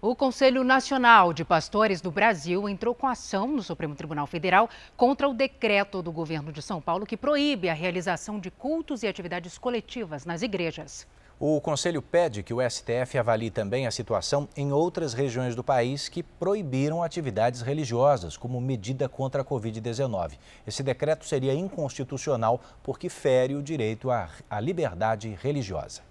[0.00, 5.28] O Conselho Nacional de Pastores do Brasil entrou com ação no Supremo Tribunal Federal contra
[5.28, 9.58] o decreto do governo de São Paulo que proíbe a realização de cultos e atividades
[9.58, 11.04] coletivas nas igrejas.
[11.40, 16.08] O Conselho pede que o STF avalie também a situação em outras regiões do país
[16.08, 20.32] que proibiram atividades religiosas como medida contra a Covid-19.
[20.66, 26.02] Esse decreto seria inconstitucional porque fere o direito à liberdade religiosa.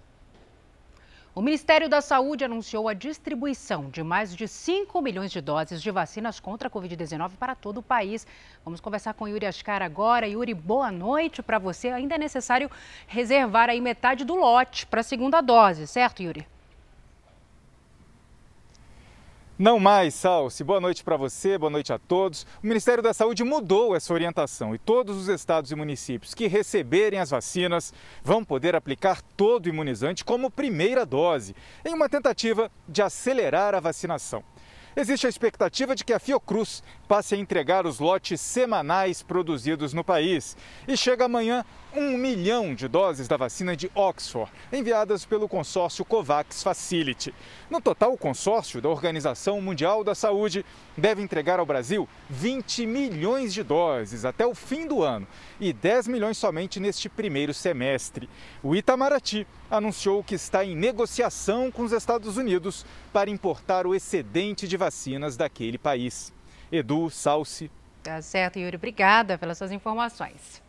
[1.38, 5.88] O Ministério da Saúde anunciou a distribuição de mais de 5 milhões de doses de
[5.88, 8.26] vacinas contra a Covid-19 para todo o país.
[8.64, 10.26] Vamos conversar com Yuri Ascar agora.
[10.26, 11.90] Yuri, boa noite para você.
[11.90, 12.68] Ainda é necessário
[13.06, 16.44] reservar aí metade do lote para a segunda dose, certo, Yuri?
[19.58, 20.62] Não mais, Salsi.
[20.62, 22.46] Boa noite para você, boa noite a todos.
[22.62, 27.18] O Ministério da Saúde mudou essa orientação e todos os estados e municípios que receberem
[27.18, 27.92] as vacinas
[28.22, 33.80] vão poder aplicar todo o imunizante como primeira dose, em uma tentativa de acelerar a
[33.80, 34.44] vacinação.
[34.94, 40.02] Existe a expectativa de que a Fiocruz passe a entregar os lotes semanais produzidos no
[40.02, 40.56] país.
[40.86, 46.62] E chega amanhã um milhão de doses da vacina de Oxford, enviadas pelo consórcio COVAX
[46.62, 47.34] Facility.
[47.70, 50.64] No total, o consórcio da Organização Mundial da Saúde
[50.96, 55.26] deve entregar ao Brasil 20 milhões de doses até o fim do ano
[55.58, 58.28] e 10 milhões somente neste primeiro semestre.
[58.62, 64.68] O Itamaraty anunciou que está em negociação com os Estados Unidos para importar o excedente
[64.68, 66.32] de vacinas daquele país.
[66.70, 67.70] Edu, Salsi.
[68.02, 68.76] Tá certo, Yuri.
[68.76, 70.62] Obrigada pelas suas informações.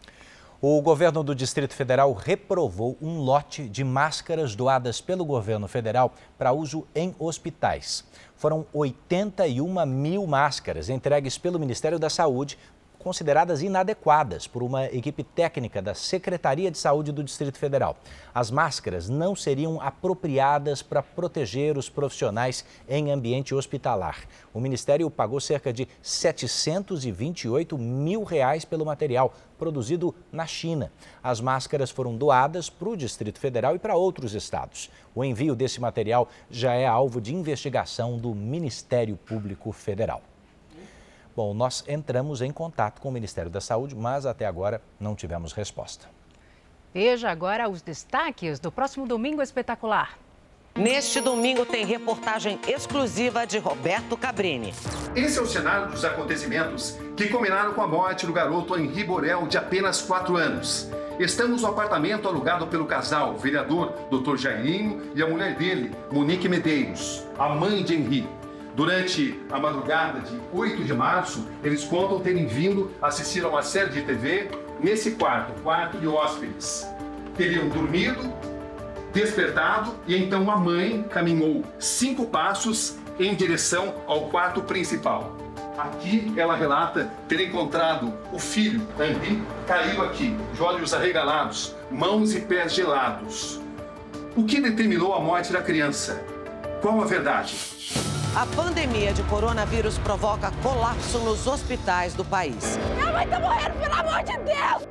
[0.61, 6.51] O governo do Distrito Federal reprovou um lote de máscaras doadas pelo governo federal para
[6.51, 8.03] uso em hospitais.
[8.35, 12.59] Foram 81 mil máscaras entregues pelo Ministério da Saúde
[12.99, 17.97] consideradas inadequadas por uma equipe técnica da Secretaria de Saúde do Distrito Federal.
[18.35, 24.27] As máscaras não seriam apropriadas para proteger os profissionais em ambiente hospitalar.
[24.53, 30.91] O Ministério pagou cerca de 728 mil reais pelo material produzido na China.
[31.23, 34.89] As máscaras foram doadas para o Distrito Federal e para outros estados.
[35.15, 40.21] O envio desse material já é alvo de investigação do Ministério Público Federal.
[41.39, 45.53] Bom, nós entramos em contato com o Ministério da Saúde, mas até agora não tivemos
[45.53, 46.05] resposta.
[46.93, 50.19] Veja agora os destaques do próximo Domingo Espetacular.
[50.75, 54.73] Neste domingo tem reportagem exclusiva de Roberto Cabrini.
[55.15, 59.47] Esse é o cenário dos acontecimentos que combinaram com a morte do garoto Henri Borel,
[59.47, 60.89] de apenas 4 anos.
[61.17, 64.35] Estamos no apartamento alugado pelo casal, o vereador Dr.
[64.35, 68.27] Jairinho e a mulher dele, Monique Medeiros, a mãe de Henri.
[68.75, 73.89] Durante a madrugada de 8 de março, eles contam terem vindo assistir a uma série
[73.89, 76.87] de TV nesse quarto, quarto de hóspedes.
[77.35, 78.33] Teriam dormido,
[79.13, 85.35] despertado e então a mãe caminhou cinco passos em direção ao quarto principal.
[85.77, 92.41] Aqui ela relata ter encontrado o filho, Henri, caído aqui, de olhos arregalados, mãos e
[92.41, 93.61] pés gelados.
[94.35, 96.21] O que determinou a morte da criança?
[96.81, 98.18] Qual a verdade?
[98.35, 102.77] A pandemia de coronavírus provoca colapso nos hospitais do país.
[102.93, 104.87] Minha mãe tá morrendo, pelo amor de Deus!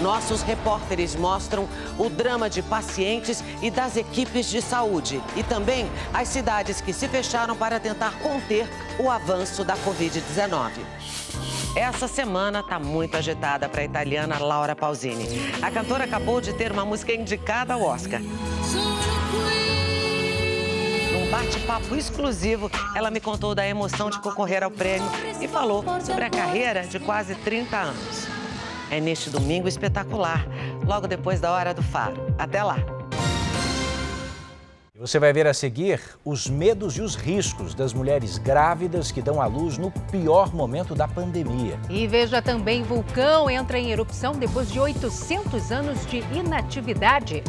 [0.00, 6.28] Nossos repórteres mostram o drama de pacientes e das equipes de saúde e também as
[6.28, 10.70] cidades que se fecharam para tentar conter o avanço da Covid-19.
[11.76, 15.26] Essa semana está muito agitada para a italiana Laura Pausini.
[15.60, 18.20] A cantora acabou de ter uma música indicada ao Oscar
[21.32, 25.08] bate-papo exclusivo, ela me contou da emoção de concorrer ao prêmio
[25.40, 28.26] e falou sobre a carreira de quase 30 anos.
[28.90, 30.46] É neste domingo espetacular,
[30.86, 32.16] logo depois da hora do faro.
[32.38, 32.76] Até lá!
[34.94, 39.40] Você vai ver a seguir os medos e os riscos das mulheres grávidas que dão
[39.40, 41.80] à luz no pior momento da pandemia.
[41.88, 47.42] E veja também: vulcão entra em erupção depois de 800 anos de inatividade.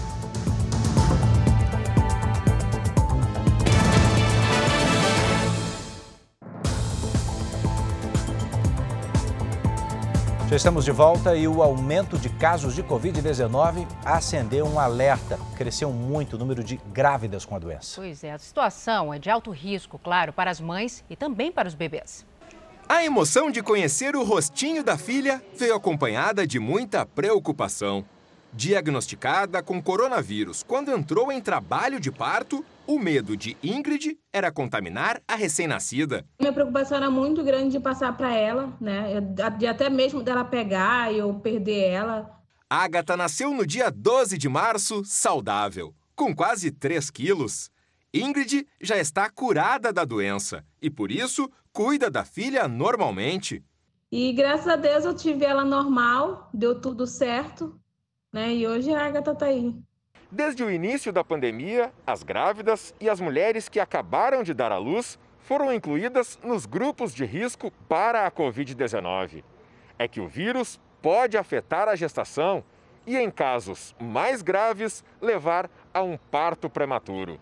[10.53, 15.39] Já estamos de volta e o aumento de casos de Covid-19 acendeu um alerta.
[15.57, 17.99] Cresceu muito o número de grávidas com a doença.
[17.99, 21.67] Pois é, a situação é de alto risco, claro, para as mães e também para
[21.67, 22.23] os bebês.
[22.87, 28.05] A emoção de conhecer o rostinho da filha veio acompanhada de muita preocupação.
[28.53, 35.21] Diagnosticada com coronavírus quando entrou em trabalho de parto, o medo de Ingrid era contaminar
[35.27, 36.25] a recém-nascida.
[36.39, 39.19] Minha preocupação era muito grande de passar para ela, né?
[39.57, 42.29] De até mesmo dela pegar e eu perder ela.
[42.69, 47.69] Agatha nasceu no dia 12 de março, saudável, com quase 3 quilos.
[48.13, 53.63] Ingrid já está curada da doença e, por isso, cuida da filha normalmente.
[54.11, 57.79] E graças a Deus eu tive ela normal, deu tudo certo
[58.33, 58.55] né?
[58.55, 59.75] E hoje a Agatha tá aí.
[60.35, 64.79] Desde o início da pandemia, as grávidas e as mulheres que acabaram de dar à
[64.79, 69.43] luz foram incluídas nos grupos de risco para a Covid-19.
[69.99, 72.63] É que o vírus pode afetar a gestação
[73.05, 77.39] e, em casos mais graves, levar a um parto prematuro.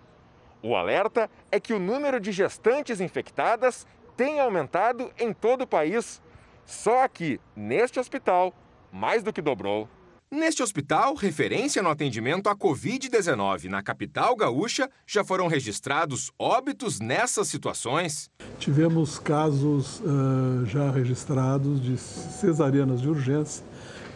[0.62, 3.88] O alerta é que o número de gestantes infectadas
[4.18, 6.22] tem aumentado em todo o país.
[6.66, 8.54] Só aqui, neste hospital,
[8.92, 9.88] mais do que dobrou.
[10.34, 17.50] Neste hospital, referência no atendimento à Covid-19 na capital gaúcha, já foram registrados óbitos nessas
[17.50, 18.32] situações.
[18.58, 23.62] Tivemos casos uh, já registrados de cesarianas de urgência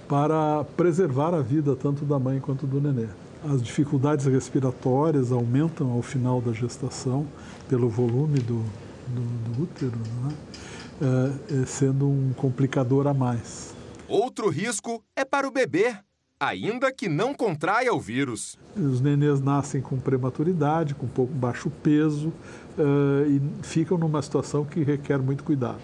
[0.08, 3.10] para preservar a vida tanto da mãe quanto do nenê.
[3.44, 7.28] As dificuldades respiratórias aumentam ao final da gestação
[7.68, 8.64] pelo volume do,
[9.10, 10.34] do, do útero, né?
[11.02, 13.75] uh, sendo um complicador a mais.
[14.08, 15.98] Outro risco é para o bebê,
[16.40, 18.56] ainda que não contraia o vírus.
[18.78, 24.84] Os nenês nascem com prematuridade, com pouco baixo peso uh, e ficam numa situação que
[24.84, 25.82] requer muito cuidado.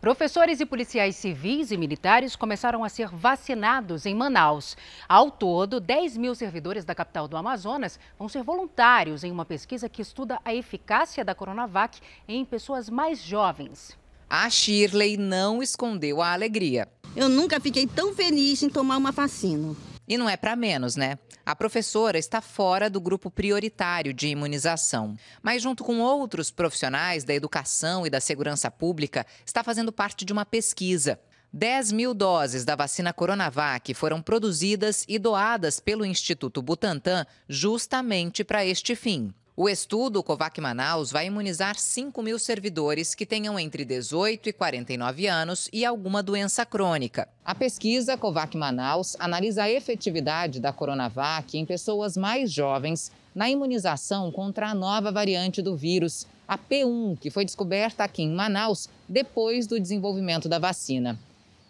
[0.00, 4.76] Professores e policiais civis e militares começaram a ser vacinados em Manaus.
[5.08, 9.88] Ao todo, 10 mil servidores da capital do Amazonas vão ser voluntários em uma pesquisa
[9.88, 13.99] que estuda a eficácia da Coronavac em pessoas mais jovens.
[14.32, 16.86] A Shirley não escondeu a alegria.
[17.16, 19.74] Eu nunca fiquei tão feliz em tomar uma vacina.
[20.06, 21.18] E não é para menos, né?
[21.44, 27.34] A professora está fora do grupo prioritário de imunização, mas, junto com outros profissionais da
[27.34, 31.18] educação e da segurança pública, está fazendo parte de uma pesquisa.
[31.52, 38.64] 10 mil doses da vacina Coronavac foram produzidas e doadas pelo Instituto Butantan justamente para
[38.64, 39.34] este fim.
[39.62, 45.26] O estudo Covac Manaus vai imunizar 5 mil servidores que tenham entre 18 e 49
[45.26, 47.28] anos e alguma doença crônica.
[47.44, 54.32] A pesquisa Covac Manaus analisa a efetividade da Coronavac em pessoas mais jovens na imunização
[54.32, 59.66] contra a nova variante do vírus, a P1, que foi descoberta aqui em Manaus depois
[59.66, 61.18] do desenvolvimento da vacina.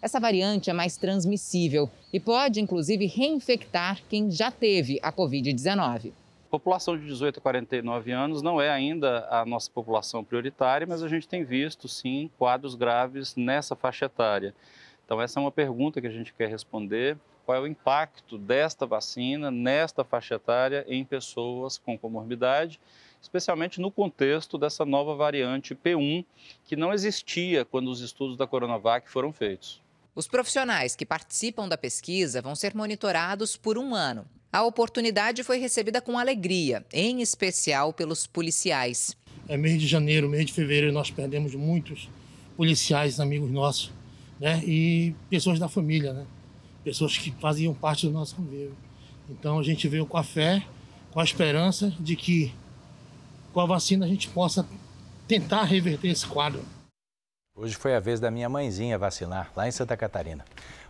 [0.01, 6.13] Essa variante é mais transmissível e pode, inclusive, reinfectar quem já teve a Covid-19
[6.51, 11.07] população de 18 a 49 anos não é ainda a nossa população prioritária, mas a
[11.07, 14.53] gente tem visto, sim, quadros graves nessa faixa etária.
[15.05, 17.17] Então, essa é uma pergunta que a gente quer responder.
[17.45, 22.79] Qual é o impacto desta vacina nesta faixa etária em pessoas com comorbidade,
[23.21, 26.25] especialmente no contexto dessa nova variante P1,
[26.65, 29.81] que não existia quando os estudos da Coronavac foram feitos.
[30.13, 34.27] Os profissionais que participam da pesquisa vão ser monitorados por um ano.
[34.53, 39.15] A oportunidade foi recebida com alegria, em especial pelos policiais.
[39.47, 42.09] É mês de janeiro, mês de fevereiro, nós perdemos muitos
[42.57, 43.91] policiais, amigos nossos,
[44.37, 44.61] né?
[44.65, 46.25] E pessoas da família, né?
[46.83, 48.75] Pessoas que faziam parte do nosso convívio.
[49.29, 50.61] Então a gente veio com a fé,
[51.11, 52.53] com a esperança de que
[53.53, 54.67] com a vacina a gente possa
[55.29, 56.61] tentar reverter esse quadro.
[57.55, 60.43] Hoje foi a vez da minha mãezinha vacinar, lá em Santa Catarina.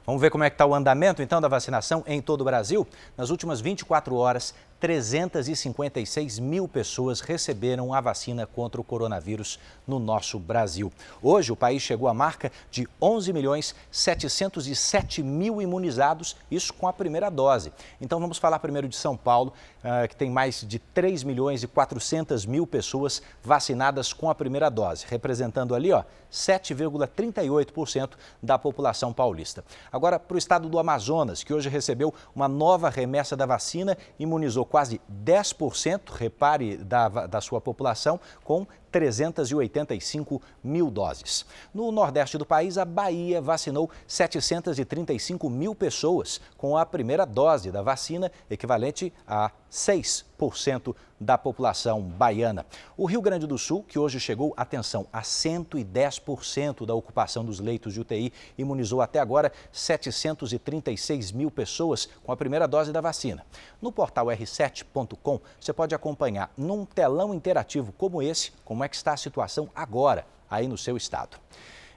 [0.05, 2.87] Vamos ver como é que está o andamento, então, da vacinação em todo o Brasil?
[3.15, 10.39] Nas últimas 24 horas, 356 mil pessoas receberam a vacina contra o coronavírus no nosso
[10.39, 10.91] Brasil.
[11.21, 16.93] Hoje, o país chegou à marca de 11 milhões 707 mil imunizados, isso com a
[16.93, 17.71] primeira dose.
[18.01, 19.53] Então, vamos falar primeiro de São Paulo,
[19.83, 24.67] ah, que tem mais de 3 milhões e 400 mil pessoas vacinadas com a primeira
[24.67, 28.11] dose, representando ali, ó, 7,38%
[28.41, 29.63] da população paulista.
[29.91, 34.65] Agora, para o estado do Amazonas, que hoje recebeu uma nova remessa da vacina, imunizou
[34.71, 41.45] quase 10%, repare, da, da sua população, com 385 mil doses.
[41.73, 47.81] No nordeste do país, a Bahia vacinou 735 mil pessoas com a primeira dose da
[47.81, 52.65] vacina, equivalente a 6% da população baiana.
[52.97, 57.93] O Rio Grande do Sul, que hoje chegou, atenção, a 110% da ocupação dos leitos
[57.93, 63.45] de UTI, imunizou até agora 736 mil pessoas com a primeira dose da vacina.
[63.79, 68.51] No portal r7.com, você pode acompanhar num telão interativo como esse,
[68.81, 71.37] como é que está a situação agora aí no seu estado.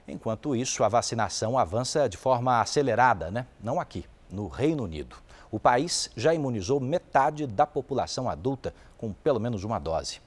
[0.07, 3.47] Enquanto isso, a vacinação avança de forma acelerada, né?
[3.59, 5.15] Não aqui, no Reino Unido.
[5.49, 10.21] O país já imunizou metade da população adulta com pelo menos uma dose.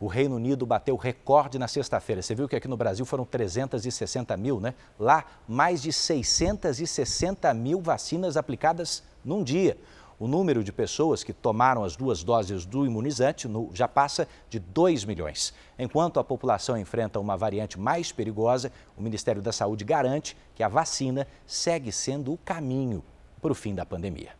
[0.00, 2.22] O Reino Unido bateu recorde na sexta-feira.
[2.22, 4.74] Você viu que aqui no Brasil foram 360 mil, né?
[4.98, 9.78] Lá, mais de 660 mil vacinas aplicadas num dia.
[10.20, 14.58] O número de pessoas que tomaram as duas doses do imunizante no, já passa de
[14.58, 15.54] 2 milhões.
[15.78, 20.68] Enquanto a população enfrenta uma variante mais perigosa, o Ministério da Saúde garante que a
[20.68, 23.02] vacina segue sendo o caminho
[23.40, 24.32] para o fim da pandemia.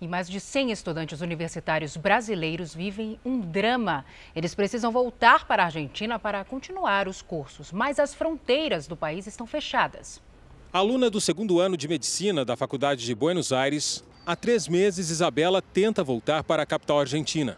[0.00, 4.06] E mais de 100 estudantes universitários brasileiros vivem um drama.
[4.34, 9.26] Eles precisam voltar para a Argentina para continuar os cursos, mas as fronteiras do país
[9.26, 10.22] estão fechadas.
[10.72, 15.62] Aluna do segundo ano de medicina da Faculdade de Buenos Aires, há três meses Isabela
[15.62, 17.56] tenta voltar para a capital argentina.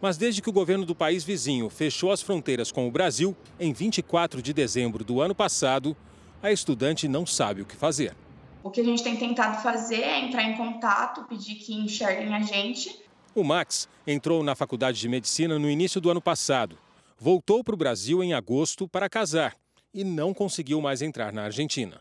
[0.00, 3.74] Mas desde que o governo do país vizinho fechou as fronteiras com o Brasil, em
[3.74, 5.94] 24 de dezembro do ano passado,
[6.42, 8.16] a estudante não sabe o que fazer.
[8.62, 12.40] O que a gente tem tentado fazer é entrar em contato, pedir que enxerguem a
[12.40, 13.04] gente.
[13.34, 16.78] O Max entrou na faculdade de medicina no início do ano passado.
[17.18, 19.54] Voltou para o Brasil em agosto para casar
[19.92, 22.00] e não conseguiu mais entrar na Argentina.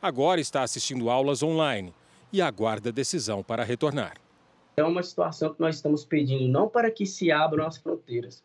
[0.00, 1.92] Agora está assistindo aulas online
[2.32, 4.14] e aguarda decisão para retornar.
[4.76, 8.44] É uma situação que nós estamos pedindo não para que se abram as fronteiras,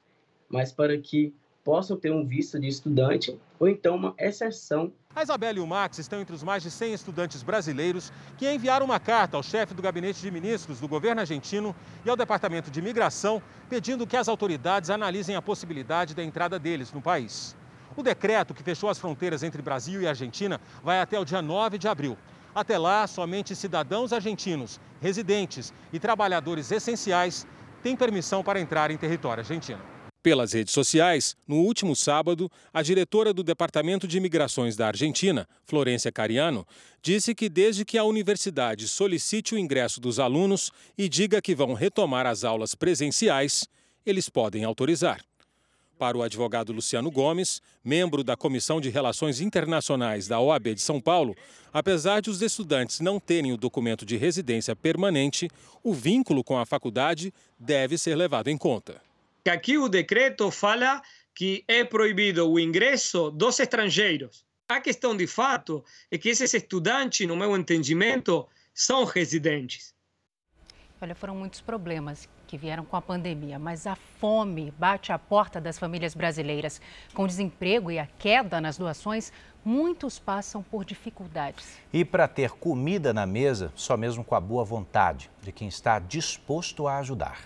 [0.49, 4.91] mas para que possam ter um visto de estudante ou então uma exceção.
[5.15, 8.85] A Isabela e o Max estão entre os mais de 100 estudantes brasileiros que enviaram
[8.85, 11.73] uma carta ao chefe do gabinete de ministros do governo argentino
[12.03, 16.91] e ao departamento de imigração pedindo que as autoridades analisem a possibilidade da entrada deles
[16.91, 17.55] no país.
[17.95, 21.77] O decreto que fechou as fronteiras entre Brasil e Argentina vai até o dia 9
[21.77, 22.17] de abril.
[22.55, 27.47] Até lá, somente cidadãos argentinos, residentes e trabalhadores essenciais
[27.81, 29.81] têm permissão para entrar em território argentino.
[30.21, 36.13] Pelas redes sociais, no último sábado, a diretora do Departamento de Imigrações da Argentina, Florência
[36.13, 36.65] Cariano,
[37.01, 41.73] disse que desde que a universidade solicite o ingresso dos alunos e diga que vão
[41.73, 43.67] retomar as aulas presenciais,
[44.05, 45.19] eles podem autorizar.
[46.03, 50.99] Para o advogado Luciano Gomes, membro da Comissão de Relações Internacionais da OAB de São
[50.99, 51.33] Paulo,
[51.71, 55.49] apesar de os estudantes não terem o documento de residência permanente,
[55.81, 59.01] o vínculo com a faculdade deve ser levado em conta
[59.49, 61.01] aqui o decreto fala
[61.33, 64.45] que é proibido o ingresso dos estrangeiros.
[64.67, 69.95] A questão de fato é que esses estudantes, no meu entendimento, são residentes.
[71.01, 75.59] Olha, foram muitos problemas que vieram com a pandemia, mas a fome bate à porta
[75.59, 76.79] das famílias brasileiras.
[77.11, 79.33] Com o desemprego e a queda nas doações,
[79.65, 81.79] muitos passam por dificuldades.
[81.91, 85.97] E para ter comida na mesa, só mesmo com a boa vontade de quem está
[85.97, 87.39] disposto a ajudar.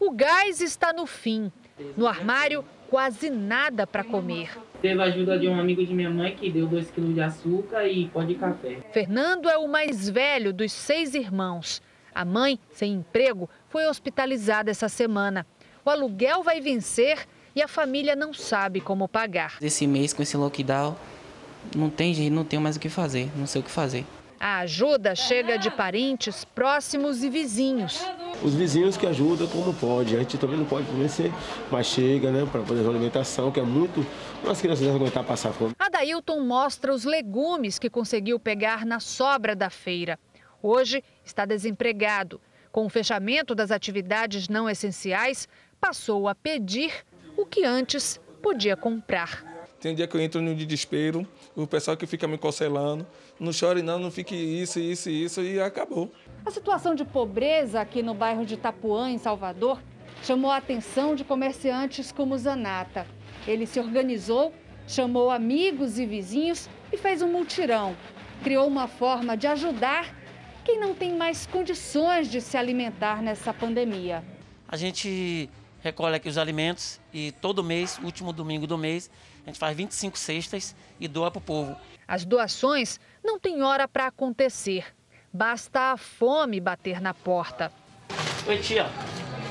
[0.00, 1.52] O gás está no fim.
[1.96, 4.50] No armário, quase nada para comer.
[4.80, 7.86] Teve a ajuda de um amigo de minha mãe que deu 2 quilos de açúcar
[7.86, 8.78] e pó de café.
[8.92, 11.80] Fernando é o mais velho dos seis irmãos.
[12.14, 15.46] A mãe, sem emprego, foi hospitalizada essa semana.
[15.82, 19.56] O aluguel vai vencer e a família não sabe como pagar.
[19.62, 20.94] Esse mês, com esse lockdown,
[21.74, 24.04] não tem jeito, não tenho mais o que fazer, não sei o que fazer.
[24.38, 28.04] A ajuda chega de parentes próximos e vizinhos.
[28.42, 30.16] Os vizinhos que ajudam como pode.
[30.16, 31.32] A gente também não pode vencer,
[31.70, 34.04] mas chega, né, para poder alimentação, que é muito.
[34.46, 35.72] As crianças não aguentar passar fome.
[35.78, 40.18] Adailton mostra os legumes que conseguiu pegar na sobra da feira.
[40.60, 42.40] Hoje está desempregado.
[42.72, 45.46] Com o fechamento das atividades não essenciais,
[45.78, 46.90] passou a pedir
[47.36, 49.44] o que antes podia comprar.
[49.78, 53.06] Tem um dia que eu entro no desespero, o pessoal que fica me conselando,
[53.38, 56.10] não chore não, não fique isso, isso e isso, e acabou.
[56.46, 59.78] A situação de pobreza aqui no bairro de Itapuã, em Salvador,
[60.22, 63.06] chamou a atenção de comerciantes como Zanata.
[63.46, 64.54] Ele se organizou,
[64.86, 67.94] chamou amigos e vizinhos e fez um multirão.
[68.42, 70.21] Criou uma forma de ajudar
[70.64, 74.24] quem não tem mais condições de se alimentar nessa pandemia.
[74.68, 75.48] A gente
[75.82, 79.10] recolhe aqui os alimentos e todo mês, último domingo do mês,
[79.44, 81.76] a gente faz 25 cestas e doa para o povo.
[82.06, 84.86] As doações não têm hora para acontecer.
[85.32, 87.72] Basta a fome bater na porta.
[88.46, 88.86] Oi, tia.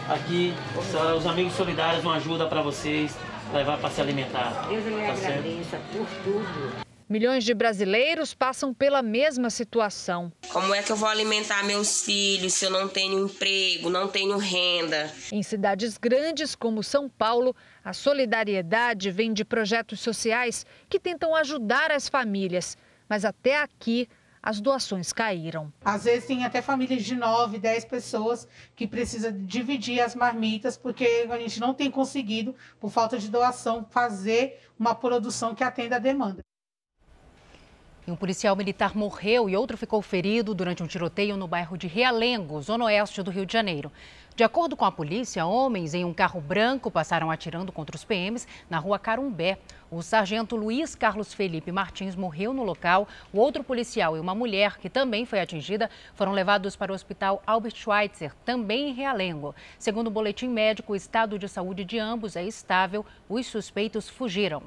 [0.10, 0.54] Aqui,
[1.18, 3.16] os amigos solidários, uma ajuda para vocês
[3.54, 4.68] levar para se alimentar.
[4.68, 6.91] Deus me tá agradeça por tudo.
[7.12, 10.32] Milhões de brasileiros passam pela mesma situação.
[10.50, 14.38] Como é que eu vou alimentar meus filhos se eu não tenho emprego, não tenho
[14.38, 15.12] renda?
[15.30, 17.54] Em cidades grandes como São Paulo,
[17.84, 22.78] a solidariedade vem de projetos sociais que tentam ajudar as famílias.
[23.10, 24.08] Mas até aqui,
[24.42, 25.70] as doações caíram.
[25.84, 31.28] Às vezes tem até famílias de 9, 10 pessoas que precisam dividir as marmitas porque
[31.30, 36.00] a gente não tem conseguido, por falta de doação, fazer uma produção que atenda a
[36.00, 36.42] demanda.
[38.12, 42.62] Um policial militar morreu e outro ficou ferido durante um tiroteio no bairro de Realengo,
[42.62, 43.90] zona oeste do Rio de Janeiro.
[44.36, 48.46] De acordo com a polícia, homens em um carro branco passaram atirando contra os PMs
[48.70, 49.60] na rua Carumbé.
[49.90, 53.08] O sargento Luiz Carlos Felipe Martins morreu no local.
[53.32, 57.42] O outro policial e uma mulher, que também foi atingida, foram levados para o hospital
[57.48, 59.56] Albert Schweitzer, também em Realengo.
[59.80, 63.06] Segundo o boletim médico, o estado de saúde de ambos é estável.
[63.30, 64.64] Os suspeitos fugiram.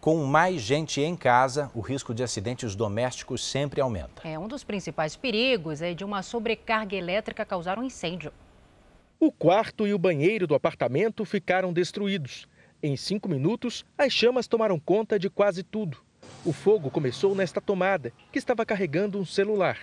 [0.00, 4.26] Com mais gente em casa, o risco de acidentes domésticos sempre aumenta.
[4.26, 8.32] É um dos principais perigos é de uma sobrecarga elétrica causar um incêndio.
[9.18, 12.48] O quarto e o banheiro do apartamento ficaram destruídos.
[12.82, 15.98] Em cinco minutos, as chamas tomaram conta de quase tudo.
[16.46, 19.76] O fogo começou nesta tomada, que estava carregando um celular.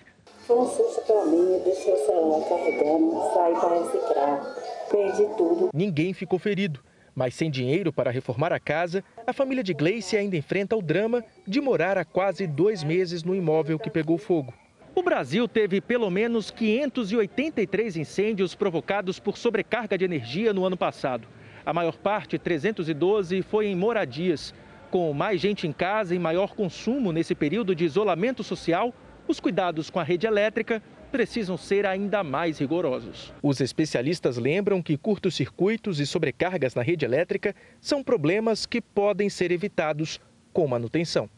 [0.47, 4.55] Foi um susto para mim, eu deixei o celular carregando, saí para reciclar,
[4.89, 5.69] perdi tudo.
[5.71, 6.83] Ninguém ficou ferido,
[7.17, 11.25] mas sem dinheiro para reformar a casa, a família de Gleice ainda enfrenta o drama
[11.47, 14.53] de morar há quase dois meses no imóvel que pegou fogo.
[14.93, 21.27] O Brasil teve pelo menos 583 incêndios provocados por sobrecarga de energia no ano passado.
[21.65, 24.53] A maior parte, 312, foi em moradias.
[24.91, 28.93] Com mais gente em casa e maior consumo nesse período de isolamento social,
[29.27, 33.33] os cuidados com a rede elétrica precisam ser ainda mais rigorosos.
[33.41, 39.51] Os especialistas lembram que curtos-circuitos e sobrecargas na rede elétrica são problemas que podem ser
[39.51, 40.19] evitados
[40.53, 41.29] com manutenção.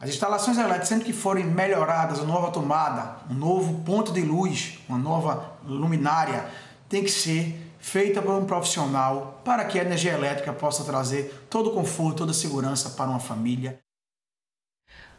[0.00, 4.78] As instalações elétricas, sempre que forem melhoradas, uma nova tomada, um novo ponto de luz,
[4.88, 6.44] uma nova luminária,
[6.88, 11.70] tem que ser feita por um profissional para que a energia elétrica possa trazer todo
[11.70, 13.78] o conforto, toda a segurança para uma família.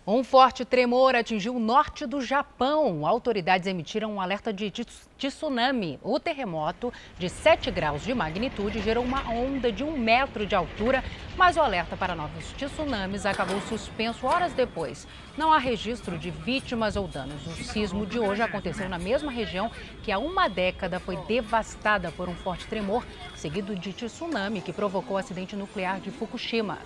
[0.08, 3.08] Um forte tremor atingiu o norte do Japão.
[3.08, 6.00] Autoridades emitiram um alerta de tsunami.
[6.04, 11.04] O terremoto, de 7 graus de magnitude, gerou uma onda de um metro de altura,
[11.36, 15.08] mas o alerta para novos tsunamis acabou suspenso horas depois.
[15.36, 17.44] Não há registro de vítimas ou danos.
[17.48, 19.72] O sismo de hoje aconteceu na mesma região
[20.04, 23.04] que há uma década foi devastada por um forte tremor,
[23.36, 26.78] seguido de tsunami, que provocou o acidente nuclear de Fukushima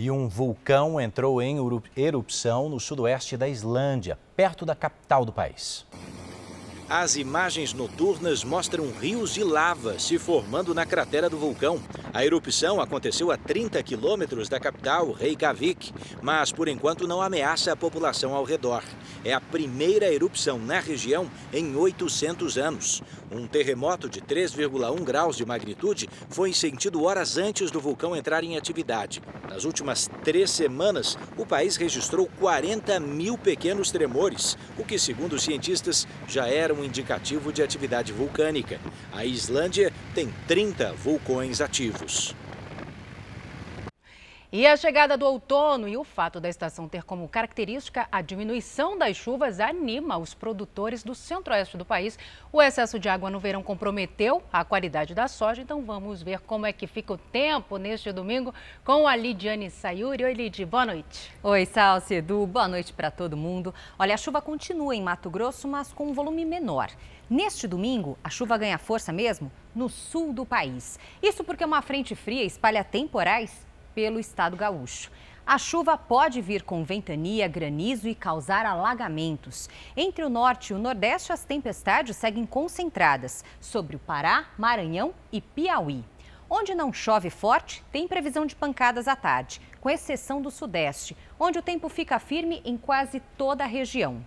[0.00, 1.58] e um vulcão entrou em
[1.94, 5.84] erupção no sudoeste da Islândia, perto da capital do país.
[6.90, 11.80] As imagens noturnas mostram rios de lava se formando na cratera do vulcão.
[12.12, 17.76] A erupção aconteceu a 30 quilômetros da capital, Reykjavik, mas por enquanto não ameaça a
[17.76, 18.82] população ao redor.
[19.24, 23.00] É a primeira erupção na região em 800 anos.
[23.30, 28.56] Um terremoto de 3,1 graus de magnitude foi sentido horas antes do vulcão entrar em
[28.56, 29.22] atividade.
[29.48, 35.42] Nas últimas três semanas, o país registrou 40 mil pequenos tremores, o que, segundo os
[35.42, 38.80] cientistas, já era um indicativo de atividade vulcânica.
[39.12, 42.34] A Islândia tem 30 vulcões ativos.
[44.52, 48.98] E a chegada do outono e o fato da estação ter como característica a diminuição
[48.98, 52.18] das chuvas anima os produtores do centro-oeste do país.
[52.52, 56.66] O excesso de água no verão comprometeu a qualidade da soja, então vamos ver como
[56.66, 58.52] é que fica o tempo neste domingo
[58.84, 60.24] com a Lidiane Sayuri.
[60.24, 61.32] Oi, Lid, boa noite.
[61.44, 63.72] Oi, Salce, Edu, boa noite para todo mundo.
[63.96, 66.90] Olha, a chuva continua em Mato Grosso, mas com um volume menor.
[67.30, 70.98] Neste domingo, a chuva ganha força mesmo no sul do país.
[71.22, 73.69] Isso porque uma frente fria espalha temporais
[74.00, 75.10] pelo estado gaúcho.
[75.46, 79.68] A chuva pode vir com ventania, granizo e causar alagamentos.
[79.94, 85.42] Entre o norte e o nordeste, as tempestades seguem concentradas sobre o Pará, Maranhão e
[85.42, 86.02] Piauí.
[86.48, 91.58] Onde não chove forte, tem previsão de pancadas à tarde, com exceção do sudeste, onde
[91.58, 94.24] o tempo fica firme em quase toda a região.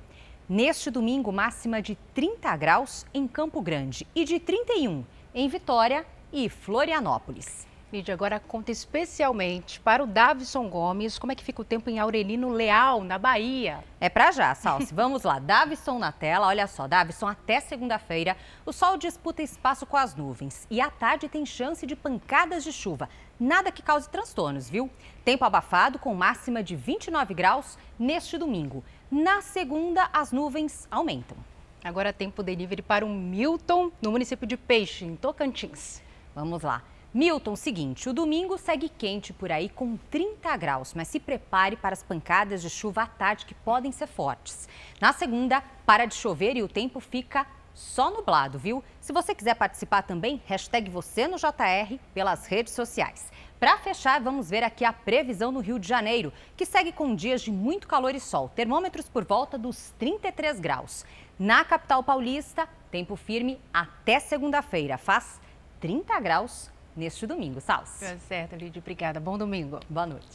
[0.48, 5.04] Neste domingo, máxima de 30 graus em Campo Grande e de 31
[5.34, 7.73] em Vitória e Florianópolis.
[7.94, 12.00] Lídia, agora conta especialmente para o Davison Gomes como é que fica o tempo em
[12.00, 13.84] Aurelino Leal, na Bahia.
[14.02, 14.92] É para já, Salsi.
[14.96, 16.48] Vamos lá, Davison na tela.
[16.48, 18.36] Olha só, Davison, até segunda-feira,
[18.66, 22.72] o sol disputa espaço com as nuvens e à tarde tem chance de pancadas de
[22.74, 23.08] chuva.
[23.40, 24.90] Nada que cause transtornos, viu?
[25.24, 28.84] Tempo abafado com máxima de 29 graus neste domingo.
[29.12, 31.38] Na segunda, as nuvens aumentam.
[31.84, 36.02] Agora tempo delivery para o Milton, no município de Peixe, em Tocantins.
[36.34, 36.82] Vamos lá.
[37.16, 41.94] Milton, seguinte, o domingo segue quente por aí com 30 graus, mas se prepare para
[41.94, 44.68] as pancadas de chuva à tarde que podem ser fortes.
[45.00, 48.84] Na segunda, para de chover e o tempo fica só nublado, viu?
[49.00, 53.32] Se você quiser participar também, hashtag você no JR pelas redes sociais.
[53.60, 57.44] Para fechar, vamos ver aqui a previsão no Rio de Janeiro, que segue com dias
[57.44, 61.06] de muito calor e sol, termômetros por volta dos 33 graus.
[61.38, 65.40] Na capital paulista, tempo firme até segunda-feira, faz
[65.80, 67.60] 30 graus neste domingo.
[67.62, 67.90] Salve.
[68.00, 68.80] Tá certo, Lídia.
[68.80, 69.20] Obrigada.
[69.20, 69.80] Bom domingo.
[69.90, 70.28] Boa noite.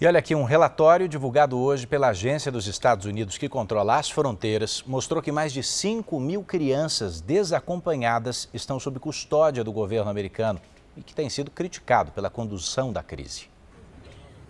[0.00, 4.10] E olha aqui, um relatório divulgado hoje pela Agência dos Estados Unidos que controla as
[4.10, 10.60] fronteiras mostrou que mais de 5 mil crianças desacompanhadas estão sob custódia do governo americano
[10.96, 13.46] e que tem sido criticado pela condução da crise.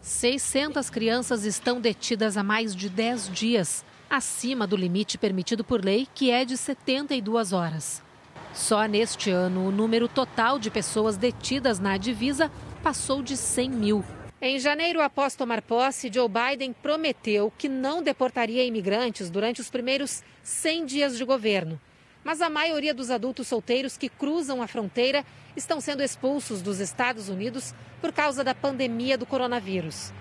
[0.00, 6.08] 600 crianças estão detidas há mais de 10 dias, acima do limite permitido por lei,
[6.14, 8.02] que é de 72 horas.
[8.54, 14.04] Só neste ano, o número total de pessoas detidas na divisa passou de 100 mil.
[14.40, 20.22] Em janeiro, após tomar posse, Joe Biden prometeu que não deportaria imigrantes durante os primeiros
[20.42, 21.80] 100 dias de governo.
[22.22, 25.24] Mas a maioria dos adultos solteiros que cruzam a fronteira
[25.56, 30.12] estão sendo expulsos dos Estados Unidos por causa da pandemia do coronavírus.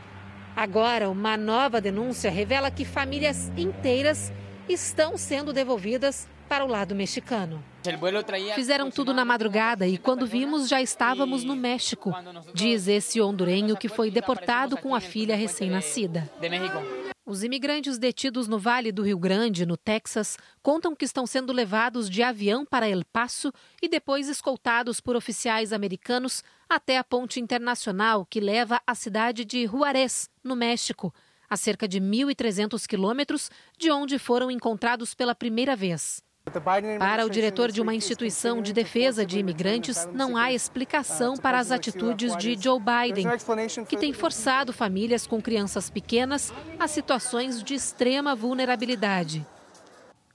[0.56, 4.32] Agora, uma nova denúncia revela que famílias inteiras
[4.70, 7.71] estão sendo devolvidas para o lado mexicano.
[8.56, 12.14] Fizeram tudo na madrugada e quando vimos já estávamos no México,
[12.54, 16.30] diz esse hondurenho que foi deportado com a filha recém-nascida.
[17.26, 22.10] Os imigrantes detidos no Vale do Rio Grande, no Texas, contam que estão sendo levados
[22.10, 28.26] de avião para El Paso e depois escoltados por oficiais americanos até a ponte internacional
[28.26, 31.14] que leva à cidade de Juarez, no México,
[31.50, 36.24] a cerca de 1.300 quilômetros de onde foram encontrados pela primeira vez.
[36.98, 41.72] Para o diretor de uma instituição de defesa de imigrantes, não há explicação para as
[41.72, 43.28] atitudes de Joe Biden,
[43.88, 49.46] que tem forçado famílias com crianças pequenas a situações de extrema vulnerabilidade.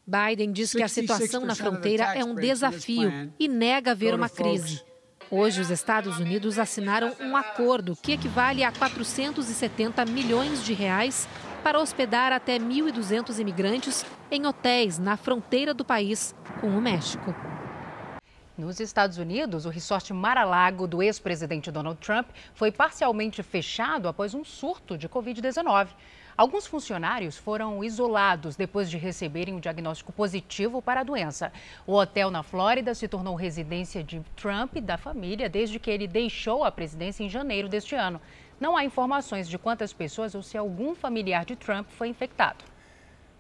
[0.07, 4.81] Biden diz que a situação na fronteira é um desafio e nega ver uma crise.
[5.29, 11.27] Hoje, os Estados Unidos assinaram um acordo que equivale a 470 milhões de reais
[11.67, 17.35] para hospedar até 1.200 imigrantes em hotéis na fronteira do país com o México.
[18.57, 24.45] Nos Estados Unidos, o resort Mar-a-Lago do ex-presidente Donald Trump foi parcialmente fechado após um
[24.45, 25.89] surto de Covid-19.
[26.37, 31.53] Alguns funcionários foram isolados depois de receberem o um diagnóstico positivo para a doença.
[31.85, 36.07] O hotel na Flórida se tornou residência de Trump e da família desde que ele
[36.07, 38.21] deixou a presidência em janeiro deste ano.
[38.59, 42.65] Não há informações de quantas pessoas ou se algum familiar de Trump foi infectado.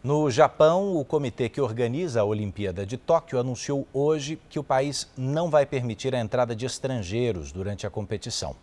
[0.04, 5.10] No Japão, o comitê que organiza a Olimpíada de Tóquio anunciou hoje que o país
[5.16, 8.54] não vai permitir a entrada de estrangeiros durante a competição.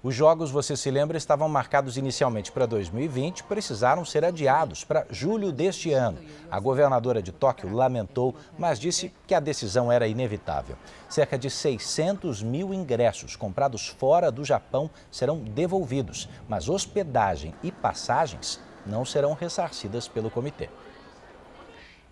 [0.00, 5.50] Os jogos, você se lembra, estavam marcados inicialmente para 2020, precisaram ser adiados para julho
[5.50, 6.18] deste ano.
[6.48, 10.76] A governadora de Tóquio lamentou, mas disse que a decisão era inevitável.
[11.08, 18.60] Cerca de 600 mil ingressos comprados fora do Japão serão devolvidos, mas hospedagem e passagens
[18.86, 20.70] não serão ressarcidas pelo comitê.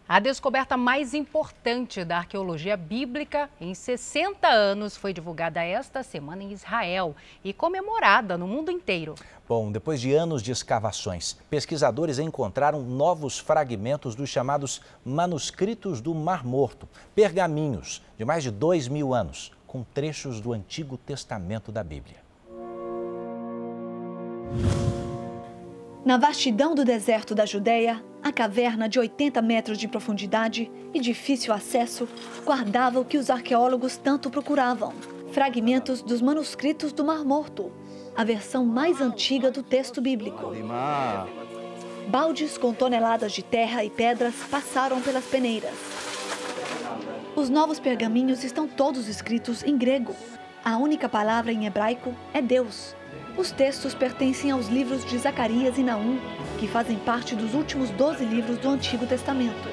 [0.09, 6.53] A descoberta mais importante da arqueologia bíblica em 60 anos foi divulgada esta semana em
[6.53, 9.17] Israel e comemorada no mundo inteiro.
[9.49, 16.45] Bom, depois de anos de escavações, pesquisadores encontraram novos fragmentos dos chamados manuscritos do Mar
[16.45, 22.25] Morto, pergaminhos de mais de dois mil anos, com trechos do Antigo Testamento da Bíblia.
[26.05, 31.55] Na vastidão do deserto da Judéia, a caverna de 80 metros de profundidade e difícil
[31.55, 32.09] acesso
[32.45, 34.93] guardava o que os arqueólogos tanto procuravam:
[35.31, 37.71] fragmentos dos manuscritos do Mar Morto,
[38.17, 40.51] a versão mais antiga do texto bíblico.
[42.09, 45.75] Baldes com toneladas de terra e pedras passaram pelas peneiras.
[47.37, 50.17] Os novos pergaminhos estão todos escritos em grego.
[50.65, 52.97] A única palavra em hebraico é Deus.
[53.39, 56.19] Os textos pertencem aos livros de Zacarias e Naum,
[56.59, 59.69] que fazem parte dos últimos 12 livros do Antigo Testamento,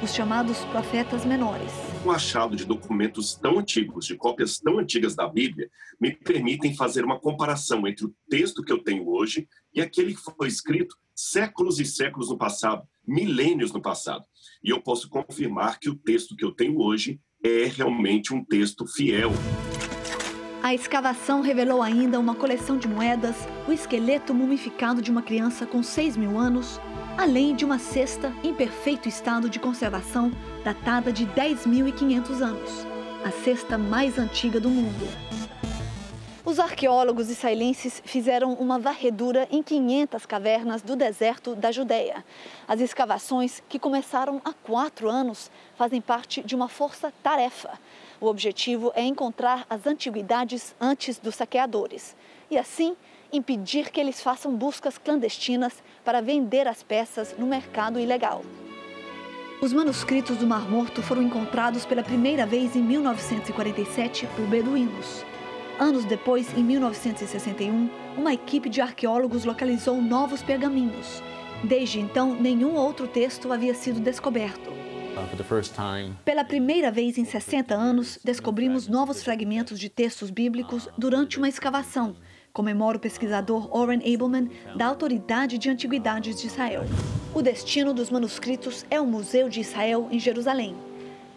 [0.00, 1.72] os chamados profetas menores.
[2.04, 5.68] O achado de documentos tão antigos, de cópias tão antigas da Bíblia,
[6.00, 10.20] me permitem fazer uma comparação entre o texto que eu tenho hoje e aquele que
[10.20, 14.24] foi escrito séculos e séculos no passado, milênios no passado.
[14.62, 18.86] E eu posso confirmar que o texto que eu tenho hoje é realmente um texto
[18.86, 19.32] fiel.
[20.60, 23.36] A escavação revelou ainda uma coleção de moedas,
[23.68, 26.80] o esqueleto mumificado de uma criança com 6 mil anos,
[27.16, 30.32] além de uma cesta em perfeito estado de conservação,
[30.64, 32.86] datada de 10.500 anos,
[33.24, 35.06] a cesta mais antiga do mundo.
[36.44, 42.24] Os arqueólogos israelenses fizeram uma varredura em 500 cavernas do deserto da Judéia.
[42.66, 47.78] As escavações, que começaram há quatro anos, fazem parte de uma força-tarefa
[48.20, 52.16] o objetivo é encontrar as antiguidades antes dos saqueadores
[52.50, 52.96] e, assim,
[53.32, 58.42] impedir que eles façam buscas clandestinas para vender as peças no mercado ilegal.
[59.60, 65.24] Os manuscritos do Mar Morto foram encontrados pela primeira vez em 1947 por beduínos.
[65.78, 71.22] Anos depois, em 1961, uma equipe de arqueólogos localizou novos pergaminhos.
[71.62, 74.87] Desde então, nenhum outro texto havia sido descoberto.
[76.24, 82.16] Pela primeira vez em 60 anos, descobrimos novos fragmentos de textos bíblicos durante uma escavação,
[82.52, 86.84] comemora o pesquisador Oren Abelman, da Autoridade de Antiguidades de Israel.
[87.34, 90.74] O destino dos manuscritos é o Museu de Israel, em Jerusalém.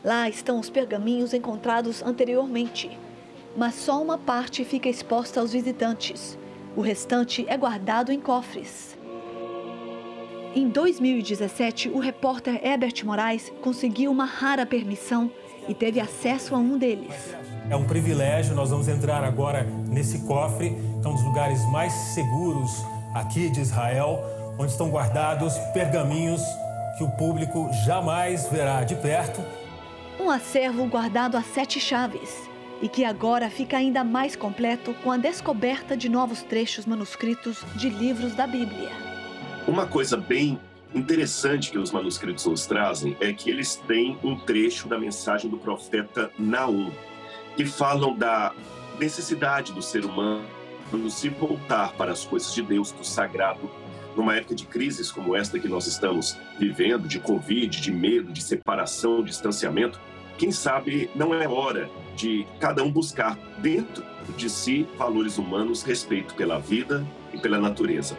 [0.04, 2.90] Lá estão os pergaminhos encontrados anteriormente,
[3.56, 6.38] mas só uma parte fica exposta aos visitantes.
[6.76, 8.91] O restante é guardado em cofres.
[10.54, 15.32] Em 2017, o repórter Herbert Moraes conseguiu uma rara permissão
[15.66, 17.34] e teve acesso a um deles.
[17.70, 21.94] É um privilégio, nós vamos entrar agora nesse cofre, que é um dos lugares mais
[21.94, 22.70] seguros
[23.16, 24.20] aqui de Israel,
[24.60, 26.42] onde estão guardados pergaminhos
[26.98, 29.42] que o público jamais verá de perto.
[30.20, 32.50] Um acervo guardado a sete chaves
[32.82, 37.90] e que agora fica ainda mais completo com a descoberta de novos trechos manuscritos de
[37.90, 39.11] livros da Bíblia.
[39.68, 40.60] Uma coisa bem
[40.94, 45.58] interessante que os manuscritos nos trazem é que eles têm um trecho da mensagem do
[45.58, 46.92] profeta Naum,
[47.56, 48.54] que falam da
[49.00, 50.44] necessidade do ser humano
[51.10, 53.70] se voltar para as coisas de Deus, do sagrado,
[54.16, 58.44] numa época de crises como esta que nós estamos vivendo, de Covid, de medo, de
[58.44, 60.00] separação, distanciamento,
[60.38, 64.04] quem sabe não é hora de cada um buscar dentro
[64.36, 68.18] de si valores humanos, respeito pela vida e pela natureza.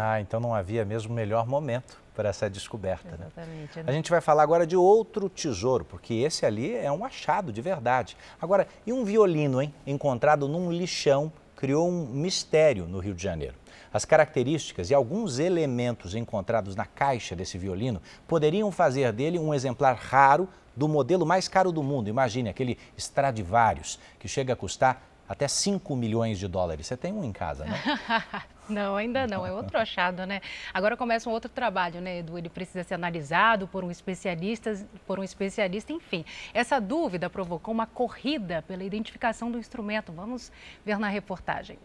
[0.00, 3.16] Ah, então não havia mesmo melhor momento para essa descoberta.
[3.16, 3.26] Né?
[3.26, 3.76] Exatamente.
[3.78, 3.84] Né?
[3.86, 7.60] A gente vai falar agora de outro tesouro, porque esse ali é um achado de
[7.60, 8.16] verdade.
[8.40, 9.74] Agora, e um violino, hein?
[9.84, 13.56] Encontrado num lixão, criou um mistério no Rio de Janeiro.
[13.92, 19.96] As características e alguns elementos encontrados na caixa desse violino poderiam fazer dele um exemplar
[19.96, 22.08] raro do modelo mais caro do mundo.
[22.08, 26.86] Imagine aquele Stradivarius, que chega a custar até 5 milhões de dólares.
[26.86, 27.80] Você tem um em casa, né?
[28.68, 29.46] não, ainda não.
[29.46, 30.40] É outro achado, né?
[30.72, 32.38] Agora começa um outro trabalho, né, Edu?
[32.38, 34.74] Ele precisa ser analisado por um especialista,
[35.06, 36.24] por um especialista, enfim.
[36.52, 40.12] Essa dúvida provocou uma corrida pela identificação do instrumento.
[40.12, 40.52] Vamos
[40.84, 41.78] ver na reportagem.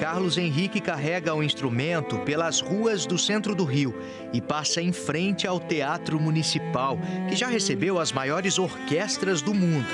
[0.00, 3.94] Carlos Henrique carrega o instrumento pelas ruas do centro do Rio
[4.32, 6.98] e passa em frente ao Teatro Municipal,
[7.28, 9.86] que já recebeu as maiores orquestras do mundo.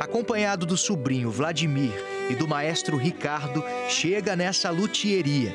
[0.00, 1.92] Acompanhado do sobrinho Vladimir
[2.30, 5.54] e do maestro Ricardo, chega nessa luthieria.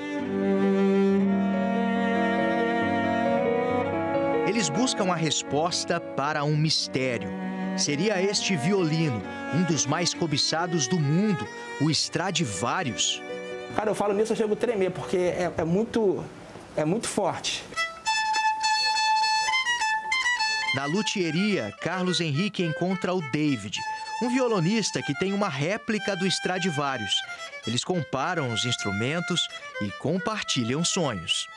[4.48, 7.42] Eles buscam a resposta para um mistério
[7.78, 9.22] seria este violino,
[9.56, 11.48] um dos mais cobiçados do mundo,
[11.82, 13.22] o Stradivarius.
[13.76, 16.24] Cara, eu falo nisso, eu chego a tremer, porque é, é muito,
[16.76, 17.64] é muito forte.
[20.76, 23.78] Na luthieria, Carlos Henrique encontra o David,
[24.24, 27.14] um violonista que tem uma réplica do Stradivarius.
[27.68, 29.42] Eles comparam os instrumentos
[29.82, 31.48] e compartilham sonhos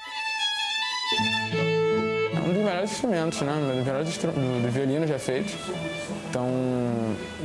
[2.45, 3.53] um dos melhores instrumentos, né?
[3.53, 5.55] Um dos melhores do, do violino já feitos.
[6.29, 6.47] Então,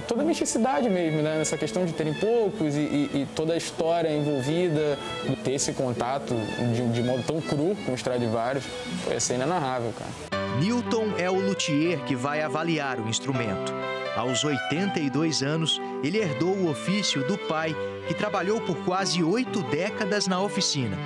[0.07, 1.37] toda a misticidade mesmo, né?
[1.37, 4.97] Nessa questão de terem poucos e, e, e toda a história envolvida,
[5.43, 6.35] ter esse contato
[6.73, 8.65] de, de modo tão cru com os Stradivarius,
[9.03, 10.28] foi ser inenarrável, cara.
[10.57, 13.71] Newton é o luthier que vai avaliar o instrumento.
[14.17, 17.75] Aos 82 anos, ele herdou o ofício do pai,
[18.07, 20.97] que trabalhou por quase oito décadas na oficina.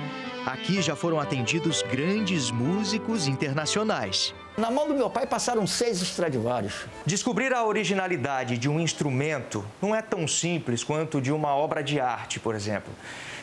[0.46, 4.34] Aqui já foram atendidos grandes músicos internacionais.
[4.58, 6.86] Na mão do meu pai passaram seis Stradivarius.
[7.06, 12.00] Descobrir a originalidade de um instrumento não é tão simples quanto de uma obra de
[12.00, 12.92] arte, por exemplo.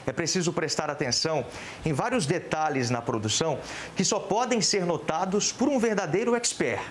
[0.05, 1.45] É preciso prestar atenção
[1.85, 3.59] em vários detalhes na produção
[3.95, 6.81] que só podem ser notados por um verdadeiro expert.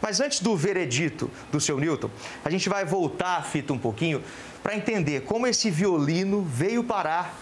[0.00, 2.10] Mas antes do veredito do seu Newton,
[2.44, 4.22] a gente vai voltar a fita um pouquinho
[4.62, 7.34] para entender como esse violino veio parar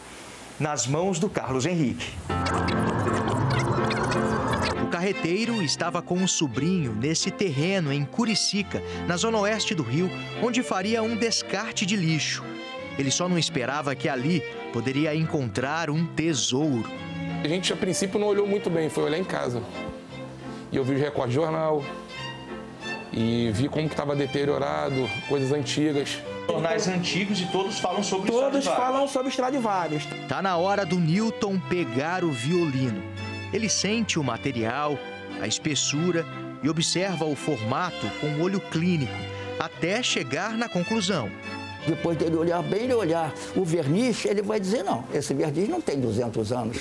[0.58, 2.14] nas mãos do Carlos Henrique.
[4.82, 10.10] O carreteiro estava com um sobrinho nesse terreno em Curicica, na zona oeste do Rio,
[10.42, 12.55] onde faria um descarte de lixo.
[12.99, 14.42] Ele só não esperava que ali
[14.72, 16.88] poderia encontrar um tesouro.
[17.44, 19.62] A gente, a princípio, não olhou muito bem, foi olhar em casa.
[20.72, 21.84] E eu vi o recorde jornal,
[23.12, 28.64] e vi como que estava deteriorado, coisas antigas jornais antigos e todos falam sobre Todos
[28.66, 30.05] falam sobre Stradivarius.
[30.28, 33.03] Tá na hora do Newton pegar o violino.
[33.53, 34.99] Ele sente o material,
[35.40, 36.24] a espessura
[36.62, 39.12] e observa o formato com o olho clínico,
[39.59, 41.30] até chegar na conclusão.
[41.87, 45.80] Depois dele olhar bem, ele olhar o verniz, ele vai dizer: não, esse verniz não
[45.80, 46.78] tem 200 anos.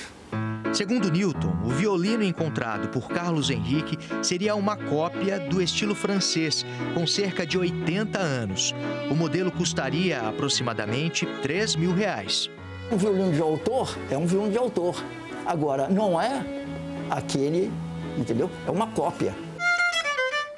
[0.73, 7.07] Segundo Newton, o violino encontrado por Carlos Henrique seria uma cópia do estilo francês, com
[7.07, 8.75] cerca de 80 anos.
[9.09, 12.49] O modelo custaria aproximadamente 3 mil reais.
[12.91, 15.01] Um violino de autor é um violino de autor.
[15.45, 16.43] Agora, não é
[17.09, 17.71] aquele,
[18.17, 18.49] entendeu?
[18.67, 19.44] É uma cópia.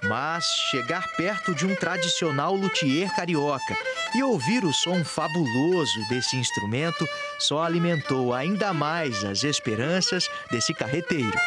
[0.03, 3.75] Mas chegar perto de um tradicional luthier carioca
[4.15, 7.07] e ouvir o som fabuloso desse instrumento
[7.39, 11.37] só alimentou ainda mais as esperanças desse carreteiro.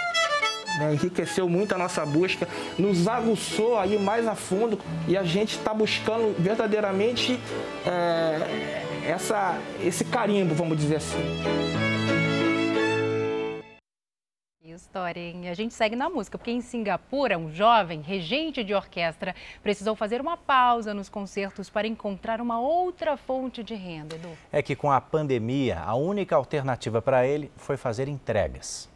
[0.78, 2.48] Né, enriqueceu muito a nossa busca,
[2.78, 4.78] nos aguçou aí mais a fundo
[5.08, 7.40] e a gente está buscando verdadeiramente
[7.84, 11.89] é, essa, esse carimbo, vamos dizer assim.
[14.74, 15.48] História, hein?
[15.48, 20.20] A gente segue na música, porque em Singapura, um jovem regente de orquestra precisou fazer
[20.20, 24.30] uma pausa nos concertos para encontrar uma outra fonte de renda, Edu.
[24.50, 28.89] É que com a pandemia, a única alternativa para ele foi fazer entregas.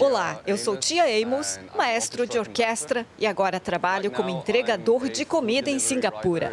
[0.00, 5.70] Olá, eu sou Tia Amos, maestro de orquestra e agora trabalho como entregador de comida
[5.70, 6.52] em Singapura.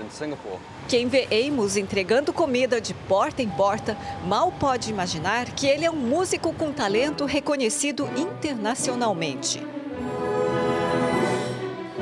[0.88, 3.98] Quem vê Amos entregando comida de porta em porta
[4.28, 9.73] mal pode imaginar que ele é um músico com talento reconhecido internacionalmente.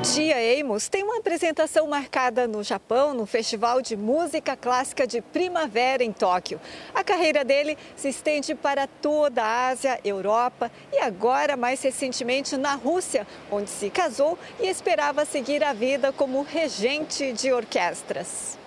[0.02, 6.02] Tia Amos tem uma apresentação marcada no Japão, no Festival de Música Clássica de Primavera
[6.02, 6.60] em Tóquio.
[6.92, 12.74] A carreira dele se estende para toda a Ásia, Europa e agora, mais recentemente, na
[12.74, 18.58] Rússia, onde se casou e esperava seguir a vida como regente de orquestras.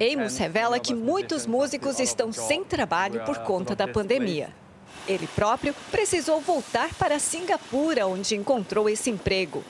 [0.00, 4.54] Amos revela que muitos músicos estão sem trabalho por conta da pandemia.
[5.08, 9.64] Ele próprio precisou voltar para Singapura, onde encontrou esse emprego.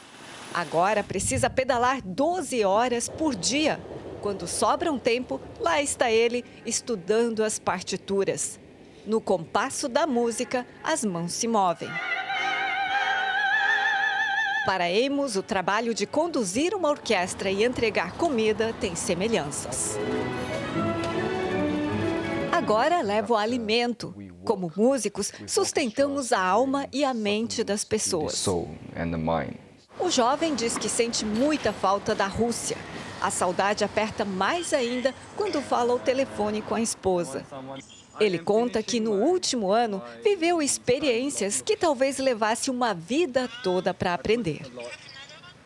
[0.56, 3.78] Agora precisa pedalar 12 horas por dia.
[4.22, 8.58] Quando sobra um tempo, lá está ele estudando as partituras.
[9.04, 11.90] No compasso da música, as mãos se movem.
[14.64, 19.98] Para Amos, o trabalho de conduzir uma orquestra e entregar comida tem semelhanças.
[22.50, 24.14] Agora leva o alimento.
[24.42, 28.38] Como músicos, sustentamos a alma e a mente das pessoas.
[29.98, 32.76] O jovem diz que sente muita falta da Rússia.
[33.20, 37.44] A saudade aperta mais ainda quando fala ao telefone com a esposa.
[38.20, 44.14] Ele conta que no último ano viveu experiências que talvez levasse uma vida toda para
[44.14, 44.62] aprender.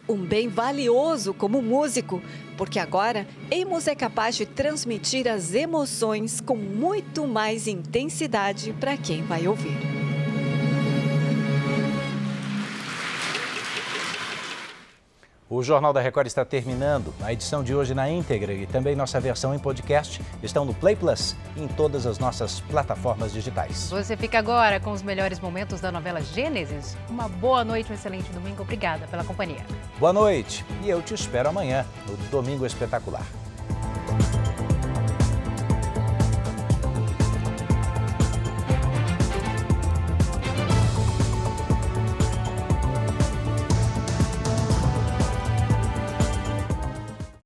[0.09, 2.23] Um bem valioso como músico,
[2.57, 9.23] porque agora Amos é capaz de transmitir as emoções com muito mais intensidade para quem
[9.23, 10.00] vai ouvir.
[15.53, 17.13] O Jornal da Record está terminando.
[17.21, 20.95] A edição de hoje na íntegra e também nossa versão em podcast estão no Play
[20.95, 23.91] Plus e em todas as nossas plataformas digitais.
[23.91, 26.97] Você fica agora com os melhores momentos da novela Gênesis.
[27.09, 28.63] Uma boa noite, um excelente domingo.
[28.63, 29.67] Obrigada pela companhia.
[29.99, 33.27] Boa noite e eu te espero amanhã no Domingo Espetacular.